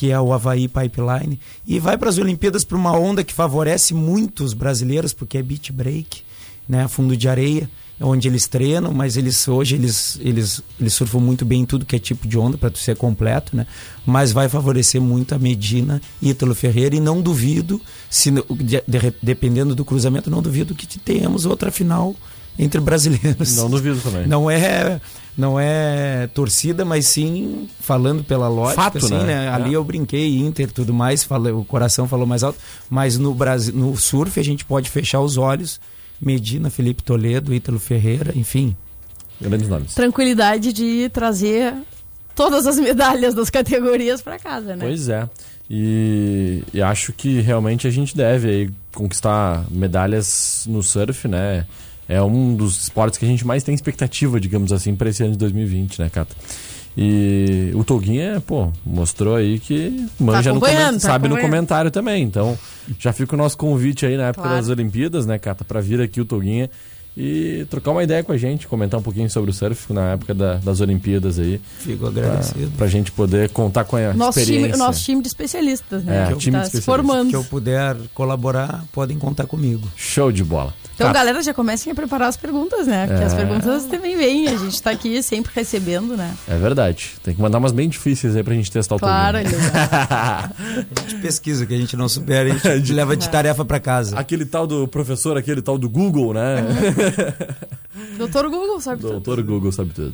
que 0.00 0.10
é 0.10 0.18
o 0.18 0.32
Havaí 0.32 0.66
Pipeline, 0.66 1.38
e 1.66 1.78
vai 1.78 1.98
para 1.98 2.08
as 2.08 2.16
Olimpíadas 2.16 2.64
por 2.64 2.74
uma 2.74 2.98
onda 2.98 3.22
que 3.22 3.34
favorece 3.34 3.92
muitos 3.92 4.54
brasileiros, 4.54 5.12
porque 5.12 5.36
é 5.36 5.42
beach 5.42 5.70
break, 5.70 6.22
né, 6.66 6.88
fundo 6.88 7.14
de 7.14 7.28
areia, 7.28 7.68
onde 8.00 8.26
eles 8.26 8.46
treinam, 8.46 8.94
mas 8.94 9.18
eles 9.18 9.46
hoje 9.46 9.74
eles, 9.74 10.18
eles, 10.22 10.62
eles 10.80 10.94
surfam 10.94 11.20
muito 11.20 11.44
bem 11.44 11.60
em 11.60 11.64
tudo 11.66 11.84
que 11.84 11.94
é 11.94 11.98
tipo 11.98 12.26
de 12.26 12.38
onda 12.38 12.56
para 12.56 12.74
ser 12.76 12.96
completo, 12.96 13.54
né? 13.54 13.66
Mas 14.06 14.32
vai 14.32 14.48
favorecer 14.48 15.02
muito 15.02 15.34
a 15.34 15.38
Medina 15.38 16.00
e 16.22 16.30
Ítalo 16.30 16.54
Ferreira 16.54 16.96
e 16.96 17.00
não 17.00 17.20
duvido, 17.20 17.78
se 18.08 18.30
de, 18.30 18.82
de, 18.88 19.14
dependendo 19.22 19.74
do 19.74 19.84
cruzamento, 19.84 20.30
não 20.30 20.40
duvido 20.40 20.74
que 20.74 20.86
tenhamos 20.98 21.44
outra 21.44 21.70
final 21.70 22.16
entre 22.58 22.80
brasileiros. 22.80 23.56
Não 23.56 23.70
duvido 23.70 24.00
também. 24.00 24.26
Não 24.26 24.50
é 24.50 25.00
não 25.36 25.58
é 25.58 26.28
torcida, 26.34 26.84
mas 26.84 27.06
sim 27.06 27.68
falando 27.80 28.22
pela 28.22 28.48
lógica, 28.48 28.82
Fato, 28.82 28.98
assim, 28.98 29.14
né? 29.14 29.24
né? 29.24 29.48
Ali 29.48 29.72
é. 29.72 29.76
eu 29.76 29.84
brinquei 29.84 30.36
Inter, 30.38 30.70
tudo 30.70 30.92
mais, 30.92 31.22
falei, 31.22 31.52
o 31.52 31.64
coração 31.64 32.06
falou 32.06 32.26
mais 32.26 32.42
alto, 32.42 32.58
mas 32.90 33.16
no 33.16 33.32
Brasil, 33.32 33.74
no 33.74 33.96
surf 33.96 34.38
a 34.38 34.42
gente 34.42 34.64
pode 34.64 34.90
fechar 34.90 35.20
os 35.20 35.38
olhos 35.38 35.80
Medina, 36.20 36.68
Felipe 36.68 37.02
Toledo, 37.02 37.54
Ítalo 37.54 37.78
Ferreira, 37.78 38.32
enfim. 38.36 38.76
Grandes 39.40 39.68
nomes. 39.68 39.94
Tranquilidade 39.94 40.72
de 40.72 41.08
trazer 41.08 41.74
todas 42.34 42.66
as 42.66 42.78
medalhas 42.78 43.34
das 43.34 43.48
categorias 43.48 44.20
para 44.20 44.38
casa, 44.38 44.76
né? 44.76 44.84
Pois 44.84 45.08
é. 45.08 45.28
E, 45.68 46.62
e, 46.74 46.82
acho 46.82 47.12
que 47.12 47.40
realmente 47.40 47.86
a 47.86 47.90
gente 47.90 48.14
deve 48.14 48.48
aí 48.48 48.70
conquistar 48.92 49.64
medalhas 49.70 50.64
no 50.66 50.82
surf, 50.82 51.28
né? 51.28 51.64
É 52.10 52.20
um 52.20 52.56
dos 52.56 52.82
esportes 52.82 53.16
que 53.16 53.24
a 53.24 53.28
gente 53.28 53.46
mais 53.46 53.62
tem 53.62 53.72
expectativa, 53.72 54.40
digamos 54.40 54.72
assim, 54.72 54.96
para 54.96 55.08
esse 55.08 55.22
ano 55.22 55.30
de 55.30 55.38
2020, 55.38 56.00
né, 56.00 56.10
Cata? 56.10 56.34
E 56.96 57.70
o 57.72 57.84
Toguinha, 57.84 58.42
pô, 58.44 58.72
mostrou 58.84 59.36
aí 59.36 59.60
que 59.60 60.08
manja 60.18 60.50
tá 60.50 60.54
no 60.54 60.60
tá 60.60 60.98
sabe 60.98 61.28
no 61.28 61.38
comentário 61.38 61.88
também. 61.88 62.24
Então, 62.24 62.58
já 62.98 63.12
fica 63.12 63.36
o 63.36 63.38
nosso 63.38 63.56
convite 63.56 64.04
aí 64.04 64.16
na 64.16 64.24
época 64.24 64.42
claro. 64.42 64.56
das 64.56 64.68
Olimpíadas, 64.68 65.24
né, 65.24 65.38
Cata, 65.38 65.64
para 65.64 65.80
vir 65.80 66.00
aqui 66.00 66.20
o 66.20 66.24
Toguinha 66.24 66.68
e 67.16 67.64
trocar 67.70 67.92
uma 67.92 68.02
ideia 68.02 68.24
com 68.24 68.32
a 68.32 68.36
gente, 68.36 68.66
comentar 68.66 68.98
um 68.98 69.02
pouquinho 69.04 69.30
sobre 69.30 69.50
o 69.50 69.54
surf 69.54 69.92
na 69.92 70.12
época 70.12 70.34
da, 70.34 70.54
das 70.54 70.80
Olimpíadas 70.80 71.38
aí. 71.38 71.60
Fico 71.78 72.08
agradecido. 72.08 72.72
Pra, 72.76 72.86
a 72.86 72.88
gente 72.90 73.12
poder 73.12 73.50
contar 73.50 73.84
com 73.84 73.96
a 73.96 74.12
nosso 74.14 74.40
experiência. 74.40 74.72
Time, 74.72 74.78
nosso 74.78 75.04
time 75.04 75.22
de 75.22 75.28
especialistas, 75.28 76.02
né? 76.02 76.24
É, 76.24 76.32
que 76.32 76.38
time 76.38 76.56
tá 76.56 76.62
de 76.62 76.66
especialistas. 76.66 76.84
formando. 76.84 77.30
Que 77.30 77.36
eu 77.36 77.44
puder 77.44 77.96
colaborar, 78.14 78.84
podem 78.92 79.16
contar 79.16 79.46
comigo. 79.46 79.86
Show 79.96 80.32
de 80.32 80.42
bola. 80.42 80.74
Então, 81.00 81.14
tá. 81.14 81.18
galera, 81.18 81.42
já 81.42 81.54
comecem 81.54 81.90
a 81.90 81.94
preparar 81.94 82.28
as 82.28 82.36
perguntas, 82.36 82.86
né? 82.86 83.06
Porque 83.06 83.22
é... 83.22 83.26
as 83.26 83.32
perguntas 83.32 83.86
também 83.86 84.18
vêm, 84.18 84.48
a 84.48 84.56
gente 84.58 84.82
tá 84.82 84.90
aqui 84.90 85.22
sempre 85.22 85.50
recebendo, 85.54 86.14
né? 86.14 86.36
É 86.46 86.58
verdade. 86.58 87.14
Tem 87.22 87.34
que 87.34 87.40
mandar 87.40 87.56
umas 87.56 87.72
bem 87.72 87.88
difíceis 87.88 88.36
aí 88.36 88.42
pra 88.42 88.52
gente 88.52 88.70
testar 88.70 88.96
o 88.96 88.98
Claro, 88.98 89.38
A 89.40 90.50
gente 91.00 91.22
pesquisa, 91.22 91.64
que 91.64 91.72
a 91.72 91.78
gente 91.78 91.96
não 91.96 92.06
souber, 92.06 92.52
a 92.68 92.76
gente 92.76 92.92
leva 92.92 93.16
de 93.16 93.26
tarefa 93.30 93.64
pra 93.64 93.80
casa. 93.80 94.18
Aquele 94.18 94.44
tal 94.44 94.66
do 94.66 94.86
professor, 94.86 95.38
aquele 95.38 95.62
tal 95.62 95.78
do 95.78 95.88
Google, 95.88 96.34
né? 96.34 96.66
Doutor 98.18 98.50
Google 98.50 98.78
sabe 98.78 99.00
tudo. 99.00 99.12
Doutor 99.12 99.42
Google 99.42 99.72
sabe 99.72 99.94
tudo. 99.94 100.12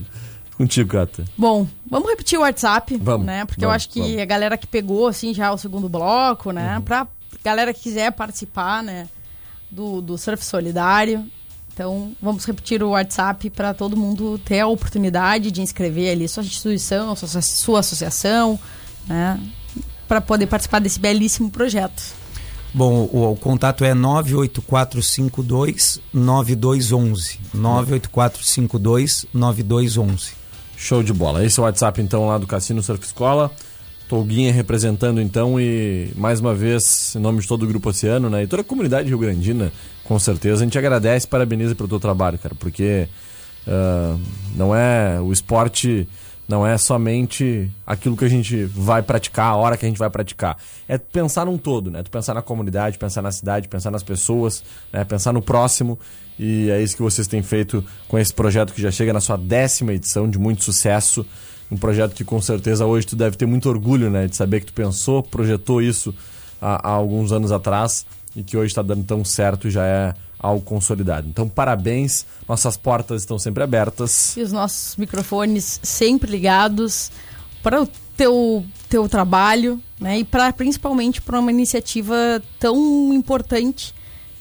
Contigo, 0.56 0.88
Cata. 0.88 1.24
Bom, 1.36 1.66
vamos 1.90 2.08
repetir 2.08 2.38
o 2.38 2.42
WhatsApp, 2.42 2.96
vamos, 3.02 3.26
né? 3.26 3.44
Porque 3.44 3.60
vamos, 3.60 3.72
eu 3.72 3.74
acho 3.74 3.88
que 3.88 4.00
vamos. 4.00 4.18
a 4.20 4.24
galera 4.24 4.56
que 4.56 4.68
pegou, 4.68 5.08
assim, 5.08 5.34
já 5.34 5.52
o 5.52 5.58
segundo 5.58 5.88
bloco, 5.88 6.52
né? 6.52 6.76
Uhum. 6.76 6.82
Pra 6.82 7.08
galera 7.42 7.74
que 7.74 7.80
quiser 7.80 8.12
participar, 8.12 8.84
né? 8.84 9.08
Do, 9.70 10.00
do 10.00 10.16
Surf 10.16 10.44
Solidário, 10.44 11.28
então, 11.76 12.12
vamos 12.22 12.46
repetir 12.46 12.82
o 12.82 12.92
WhatsApp 12.92 13.50
para 13.50 13.74
todo 13.74 13.98
mundo 13.98 14.40
ter 14.42 14.60
a 14.60 14.66
oportunidade 14.66 15.50
de 15.50 15.60
inscrever 15.60 16.10
ali 16.10 16.26
sua 16.26 16.42
instituição, 16.42 17.14
sua, 17.14 17.42
sua 17.42 17.80
associação, 17.80 18.58
né? 19.06 19.38
Para 20.08 20.22
poder 20.22 20.46
participar 20.46 20.78
desse 20.78 20.98
belíssimo 20.98 21.50
projeto. 21.50 22.14
Bom, 22.72 23.06
o, 23.12 23.32
o 23.32 23.36
contato 23.36 23.84
é 23.84 23.92
98452 23.92 26.00
9211. 26.14 27.40
98452 27.52 29.26
9211. 29.34 30.32
Show 30.78 31.02
de 31.02 31.12
bola. 31.12 31.44
Esse 31.44 31.60
é 31.60 31.62
o 31.62 31.66
WhatsApp 31.66 32.00
então 32.00 32.26
lá 32.26 32.38
do 32.38 32.46
Cassino 32.46 32.82
Surf 32.82 33.04
Escola. 33.04 33.52
Tolguinha 34.08 34.52
representando 34.52 35.20
então 35.20 35.60
e 35.60 36.10
mais 36.14 36.40
uma 36.40 36.54
vez 36.54 37.14
em 37.16 37.18
nome 37.18 37.40
de 37.40 37.48
todo 37.48 37.64
o 37.64 37.66
Grupo 37.66 37.88
Oceano, 37.88 38.30
né? 38.30 38.44
E 38.44 38.46
toda 38.46 38.62
a 38.62 38.64
comunidade 38.64 39.08
rio 39.08 39.18
Grandina 39.18 39.72
com 40.04 40.18
certeza. 40.18 40.62
A 40.62 40.64
gente 40.64 40.78
agradece 40.78 41.26
e 41.26 41.28
parabeniza 41.28 41.74
pelo 41.74 41.88
teu 41.88 41.98
trabalho, 41.98 42.38
cara, 42.38 42.54
porque 42.54 43.08
uh, 43.66 44.20
não 44.54 44.74
é 44.74 45.20
o 45.20 45.32
esporte 45.32 46.08
não 46.48 46.64
é 46.64 46.78
somente 46.78 47.68
aquilo 47.84 48.16
que 48.16 48.24
a 48.24 48.28
gente 48.28 48.64
vai 48.66 49.02
praticar, 49.02 49.46
a 49.46 49.56
hora 49.56 49.76
que 49.76 49.84
a 49.84 49.88
gente 49.88 49.98
vai 49.98 50.08
praticar. 50.08 50.56
É 50.88 50.96
pensar 50.96 51.44
num 51.44 51.58
todo, 51.58 51.90
né? 51.90 52.02
Tu 52.02 52.10
pensar 52.10 52.34
na 52.34 52.42
comunidade, 52.42 52.98
pensar 52.98 53.20
na 53.20 53.32
cidade, 53.32 53.68
pensar 53.68 53.90
nas 53.90 54.02
pessoas, 54.02 54.62
né? 54.92 55.04
pensar 55.04 55.32
no 55.32 55.42
próximo. 55.42 55.98
E 56.38 56.70
é 56.70 56.80
isso 56.80 56.94
que 56.94 57.02
vocês 57.02 57.26
têm 57.26 57.42
feito 57.42 57.84
com 58.06 58.16
esse 58.18 58.32
projeto 58.32 58.72
que 58.72 58.80
já 58.80 58.90
chega 58.90 59.12
na 59.12 59.20
sua 59.20 59.36
décima 59.36 59.92
edição, 59.92 60.30
de 60.30 60.38
muito 60.38 60.62
sucesso. 60.62 61.26
Um 61.70 61.76
projeto 61.76 62.14
que 62.14 62.24
com 62.24 62.40
certeza 62.40 62.86
hoje 62.86 63.06
tu 63.06 63.16
deve 63.16 63.36
ter 63.36 63.46
muito 63.46 63.68
orgulho, 63.68 64.10
né? 64.10 64.26
De 64.26 64.36
saber 64.36 64.60
que 64.60 64.66
tu 64.66 64.72
pensou, 64.72 65.22
projetou 65.22 65.82
isso 65.82 66.14
há, 66.60 66.88
há 66.88 66.92
alguns 66.92 67.32
anos 67.32 67.50
atrás 67.50 68.06
e 68.34 68.42
que 68.42 68.56
hoje 68.56 68.68
está 68.68 68.82
dando 68.82 69.04
tão 69.04 69.24
certo 69.24 69.66
e 69.68 69.70
já 69.70 69.84
é 69.84 70.14
algo 70.38 70.60
consolidado. 70.64 71.26
Então, 71.28 71.48
parabéns, 71.48 72.26
nossas 72.48 72.76
portas 72.76 73.22
estão 73.22 73.38
sempre 73.38 73.62
abertas. 73.62 74.36
E 74.36 74.42
os 74.42 74.52
nossos 74.52 74.96
microfones 74.96 75.80
sempre 75.82 76.30
ligados 76.30 77.10
para 77.62 77.82
o 77.82 77.88
teu, 78.16 78.64
teu 78.88 79.08
trabalho, 79.08 79.80
né? 80.00 80.18
E 80.18 80.24
para 80.24 80.52
principalmente 80.52 81.20
para 81.20 81.40
uma 81.40 81.50
iniciativa 81.50 82.42
tão 82.60 83.12
importante 83.12 83.94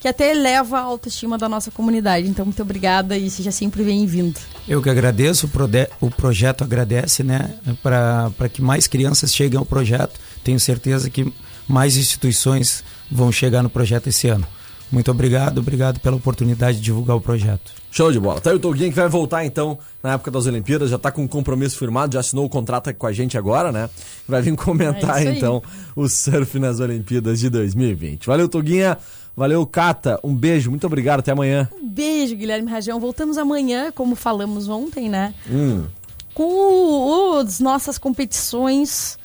que 0.06 0.10
até 0.10 0.30
eleva 0.30 0.78
a 0.78 0.82
autoestima 0.82 1.36
da 1.36 1.50
nossa 1.50 1.72
comunidade. 1.72 2.28
Então, 2.28 2.46
muito 2.46 2.62
obrigada 2.62 3.18
e 3.18 3.28
seja 3.28 3.52
sempre 3.52 3.84
bem-vindo. 3.84 4.40
Eu 4.68 4.80
que 4.80 4.88
agradeço, 4.88 5.48
o, 5.48 6.06
o 6.06 6.12
projeto 6.12 6.64
agradece, 6.64 7.24
né? 7.24 7.56
Para 7.82 8.48
que 8.54 8.62
mais 8.62 8.86
crianças 8.86 9.34
cheguem 9.34 9.58
ao 9.58 9.66
projeto. 9.66 10.20
Tenho 10.44 10.60
certeza 10.60 11.10
que 11.10 11.34
mais 11.68 11.98
instituições 11.98 12.84
vão 13.10 13.32
chegar 13.32 13.64
no 13.64 13.70
projeto 13.70 14.06
esse 14.06 14.28
ano. 14.28 14.46
Muito 14.92 15.10
obrigado, 15.10 15.58
obrigado 15.58 16.00
pela 16.00 16.16
oportunidade 16.16 16.78
de 16.78 16.84
divulgar 16.84 17.18
o 17.18 17.22
projeto. 17.22 17.72
Show 17.90 18.12
de 18.12 18.20
bola. 18.20 18.40
Tá 18.40 18.52
aí 18.52 18.58
o 18.58 18.60
Toguinho 18.60 18.92
que 18.92 18.96
vai 18.96 19.10
voltar 19.10 19.44
então 19.44 19.80
na 20.04 20.14
época 20.14 20.30
das 20.30 20.46
Olimpíadas, 20.46 20.92
já 20.92 21.00
tá 21.00 21.12
com 21.12 21.24
um 21.24 21.28
compromisso 21.28 21.80
firmado, 21.80 22.14
já 22.14 22.20
assinou 22.20 22.46
o 22.46 22.50
contrato 22.50 22.94
com 22.94 23.08
a 23.08 23.12
gente 23.12 23.40
agora, 23.40 23.72
né? 23.72 23.90
Vai 24.28 24.44
vir 24.44 24.56
comentar 24.56 25.26
é 25.26 25.32
então 25.32 25.64
o 25.96 26.08
surf 26.08 26.60
nas 26.60 26.80
Olimpíadas 26.80 27.40
de 27.40 27.50
2020. 27.50 28.28
Valeu, 28.28 28.48
Toguinha. 28.48 29.00
Valeu, 29.36 29.66
Cata. 29.66 30.20
Um 30.24 30.34
beijo, 30.34 30.70
muito 30.70 30.88
obrigado. 30.88 31.20
Até 31.20 31.32
amanhã. 31.32 31.70
Um 31.82 31.88
beijo, 31.88 32.36
Guilherme 32.36 32.72
Rajão. 32.72 33.00
Voltamos 33.00 33.38
amanhã, 33.38 33.92
como 33.92 34.16
falamos 34.16 34.70
ontem, 34.70 35.10
né? 35.10 35.34
Hum. 35.50 35.86
Com 36.34 37.38
as 37.38 37.60
nossas 37.60 37.98
competições 37.98 39.18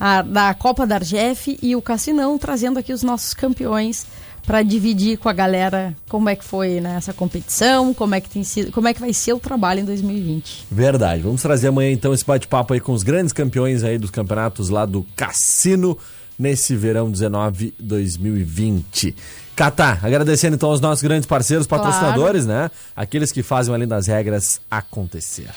a, 0.00 0.22
da 0.22 0.54
Copa 0.54 0.86
da 0.86 0.96
Argef 0.96 1.58
e 1.62 1.76
o 1.76 1.82
Cassinão 1.82 2.38
trazendo 2.38 2.78
aqui 2.78 2.92
os 2.92 3.02
nossos 3.02 3.34
campeões 3.34 4.06
para 4.44 4.62
dividir 4.62 5.18
com 5.18 5.28
a 5.28 5.32
galera 5.32 5.94
como 6.08 6.28
é 6.28 6.34
que 6.34 6.44
foi 6.44 6.80
né, 6.80 6.96
essa 6.96 7.12
competição, 7.12 7.94
como 7.94 8.14
é 8.14 8.20
que 8.20 8.28
tem 8.28 8.42
sido, 8.42 8.72
como 8.72 8.88
é 8.88 8.94
que 8.94 9.00
vai 9.00 9.12
ser 9.12 9.32
o 9.32 9.38
trabalho 9.38 9.80
em 9.80 9.84
2020. 9.84 10.66
Verdade. 10.70 11.22
Vamos 11.22 11.40
trazer 11.40 11.68
amanhã 11.68 11.92
então 11.92 12.12
esse 12.12 12.24
bate-papo 12.24 12.74
aí 12.74 12.80
com 12.80 12.92
os 12.92 13.02
grandes 13.02 13.32
campeões 13.32 13.84
aí 13.84 13.98
dos 13.98 14.10
campeonatos 14.10 14.68
lá 14.68 14.84
do 14.84 15.06
Cassino 15.14 15.96
nesse 16.38 16.74
verão 16.74 17.10
19 17.10 17.74
2020. 17.78 19.14
Catá, 19.54 19.98
agradecendo 20.02 20.56
então 20.56 20.70
aos 20.70 20.80
nossos 20.80 21.02
grandes 21.02 21.26
parceiros, 21.26 21.66
patrocinadores, 21.66 22.46
claro. 22.46 22.62
né? 22.62 22.70
Aqueles 22.96 23.30
que 23.30 23.42
fazem 23.42 23.74
além 23.74 23.86
das 23.86 24.06
regras 24.06 24.60
acontecer. 24.70 25.50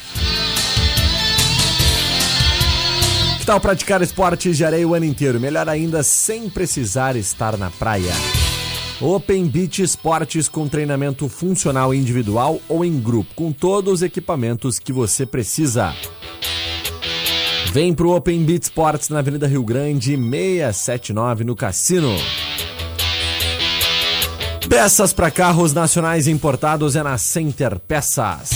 Que 3.39 3.45
tal 3.45 3.59
praticar 3.59 4.01
esportes 4.01 4.57
de 4.57 4.65
areia 4.65 4.87
o 4.87 4.93
ano 4.93 5.05
inteiro? 5.05 5.39
Melhor 5.39 5.69
ainda, 5.69 6.03
sem 6.03 6.49
precisar 6.49 7.15
estar 7.15 7.57
na 7.57 7.69
praia. 7.69 8.11
Open 8.99 9.45
Beach 9.47 9.81
Esportes 9.81 10.47
com 10.47 10.67
treinamento 10.67 11.27
funcional 11.27 11.93
individual 11.93 12.61
ou 12.67 12.83
em 12.83 12.99
grupo, 12.99 13.33
com 13.35 13.51
todos 13.51 13.95
os 13.95 14.01
equipamentos 14.01 14.79
que 14.79 14.91
você 14.91 15.25
precisa. 15.25 15.93
Vem 17.71 17.93
pro 17.93 18.15
Open 18.15 18.43
Beach 18.43 18.63
Sports 18.63 19.09
na 19.09 19.19
Avenida 19.19 19.47
Rio 19.47 19.63
Grande, 19.63 20.17
679 20.17 21.43
no 21.43 21.55
Cassino. 21.55 22.15
Peças 24.69 25.13
para 25.13 25.29
carros 25.29 25.73
nacionais 25.73 26.27
importados 26.27 26.95
é 26.95 27.03
na 27.03 27.17
Center 27.17 27.79
Peças. 27.79 28.49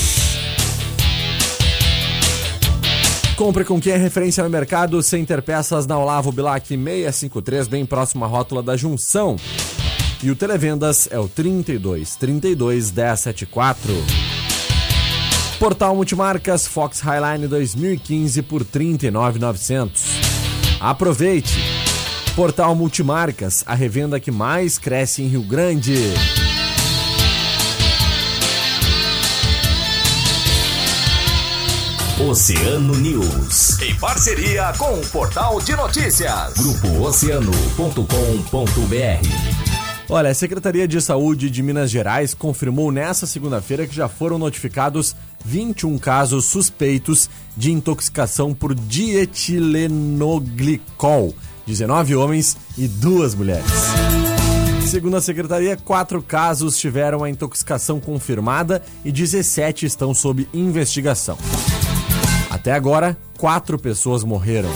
Compre 3.36 3.64
com 3.64 3.80
quem 3.80 3.92
é 3.92 3.96
referência 3.96 4.42
no 4.42 4.50
mercado, 4.50 5.02
Center 5.02 5.40
Peças 5.40 5.86
na 5.86 5.96
Olavo 5.98 6.32
Bilac 6.32 6.66
653, 6.66 7.68
bem 7.68 7.86
próximo 7.86 8.24
à 8.24 8.28
rótula 8.28 8.62
da 8.62 8.76
Junção. 8.76 9.36
E 10.22 10.30
o 10.30 10.36
Televendas 10.36 11.08
é 11.10 11.18
o 11.18 11.28
32 11.28 12.16
32 12.16 12.90
1074. 12.90 13.94
Portal 15.58 15.94
Multimarcas 15.94 16.66
Fox 16.66 17.00
Highline 17.00 17.46
2015 17.46 18.42
por 18.42 18.64
39,900. 18.64 20.02
Aproveite! 20.80 21.79
Portal 22.40 22.74
Multimarcas, 22.74 23.62
a 23.66 23.74
revenda 23.74 24.18
que 24.18 24.30
mais 24.30 24.78
cresce 24.78 25.22
em 25.22 25.26
Rio 25.26 25.42
Grande. 25.42 25.94
Oceano 32.26 32.96
News. 32.96 33.78
Em 33.82 33.94
parceria 33.96 34.72
com 34.78 34.94
o 34.94 35.06
Portal 35.08 35.60
de 35.60 35.76
Notícias. 35.76 36.54
Grupo 36.54 37.02
Oceano.com.br. 37.02 38.06
Olha, 40.08 40.30
a 40.30 40.34
Secretaria 40.34 40.88
de 40.88 40.98
Saúde 41.02 41.50
de 41.50 41.62
Minas 41.62 41.90
Gerais 41.90 42.32
confirmou 42.32 42.90
nesta 42.90 43.26
segunda-feira 43.26 43.86
que 43.86 43.94
já 43.94 44.08
foram 44.08 44.38
notificados 44.38 45.14
21 45.44 45.98
casos 45.98 46.46
suspeitos 46.46 47.28
de 47.54 47.70
intoxicação 47.70 48.54
por 48.54 48.74
dietilenoglicol. 48.74 51.34
19 51.70 52.16
homens 52.16 52.56
e 52.76 52.88
duas 52.88 53.32
mulheres. 53.32 53.70
Segundo 54.86 55.16
a 55.16 55.20
secretaria, 55.20 55.76
quatro 55.76 56.20
casos 56.20 56.76
tiveram 56.76 57.22
a 57.22 57.30
intoxicação 57.30 58.00
confirmada 58.00 58.82
e 59.04 59.12
17 59.12 59.86
estão 59.86 60.12
sob 60.12 60.48
investigação. 60.52 61.38
Até 62.50 62.72
agora, 62.72 63.16
quatro 63.38 63.78
pessoas 63.78 64.24
morreram. 64.24 64.70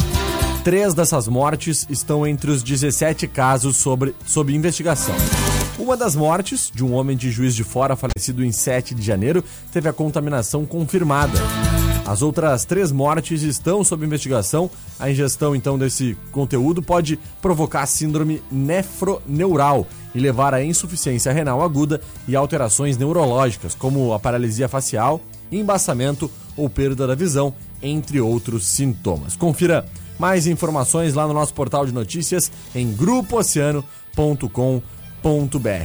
Três 0.62 0.95
dessas 0.95 1.26
mortes 1.26 1.84
estão 1.90 2.24
entre 2.24 2.51
os 2.51 2.62
17 2.62 3.26
casos 3.26 3.76
sobre, 3.76 4.14
sob 4.24 4.55
investigação. 4.55 5.16
Uma 5.76 5.97
das 5.97 6.14
mortes, 6.14 6.70
de 6.72 6.84
um 6.84 6.95
homem 6.95 7.16
de 7.16 7.30
Juiz 7.32 7.57
de 7.57 7.64
Fora 7.64 7.97
falecido 7.97 8.45
em 8.45 8.53
7 8.53 8.95
de 8.95 9.03
janeiro, 9.03 9.42
teve 9.72 9.88
a 9.88 9.92
contaminação 9.92 10.64
confirmada. 10.64 11.38
As 12.07 12.20
outras 12.20 12.66
três 12.66 12.92
mortes 12.92 13.42
estão 13.42 13.82
sob 13.82 14.05
investigação. 14.05 14.70
A 14.98 15.11
ingestão, 15.11 15.57
então, 15.57 15.78
desse 15.78 16.14
conteúdo 16.30 16.82
pode 16.82 17.18
provocar 17.40 17.86
síndrome 17.86 18.42
nefroneural 18.52 19.86
e 20.14 20.20
levar 20.20 20.52
à 20.52 20.62
insuficiência 20.62 21.32
renal 21.32 21.62
aguda 21.62 22.02
e 22.28 22.36
alterações 22.36 22.98
neurológicas, 22.98 23.74
como 23.74 24.12
a 24.12 24.20
paralisia 24.20 24.68
facial, 24.68 25.18
embaçamento 25.50 26.30
ou 26.57 26.68
perda 26.68 27.07
da 27.07 27.14
visão, 27.14 27.55
entre 27.82 28.20
outros 28.20 28.66
sintomas. 28.66 29.34
Confira 29.34 29.86
mais 30.18 30.46
informações 30.46 31.14
lá 31.14 31.26
no 31.26 31.32
nosso 31.32 31.55
portal 31.55 31.86
de 31.86 31.92
notícias 31.92 32.52
em 32.74 32.92
grupooceano.com.br. 32.92 35.03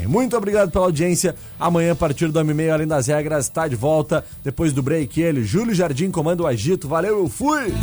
Muito 0.08 0.36
obrigado 0.36 0.70
pela 0.70 0.86
audiência. 0.86 1.34
Amanhã, 1.60 1.94
a 1.94 1.96
partir 1.96 2.28
do 2.28 2.40
M6, 2.40 2.74
Além 2.74 2.88
das 2.88 3.08
Regras, 3.08 3.46
está 3.46 3.68
de 3.68 3.76
volta. 3.76 4.26
Depois 4.44 4.74
do 4.74 4.84
break, 4.84 5.22
ele, 5.22 5.44
Júlio 5.44 5.74
Jardim, 5.74 6.12
comando 6.12 6.42
o 6.42 6.48
agito. 6.48 6.88
Valeu, 6.90 7.20
eu 7.20 7.30
fui! 7.30 7.74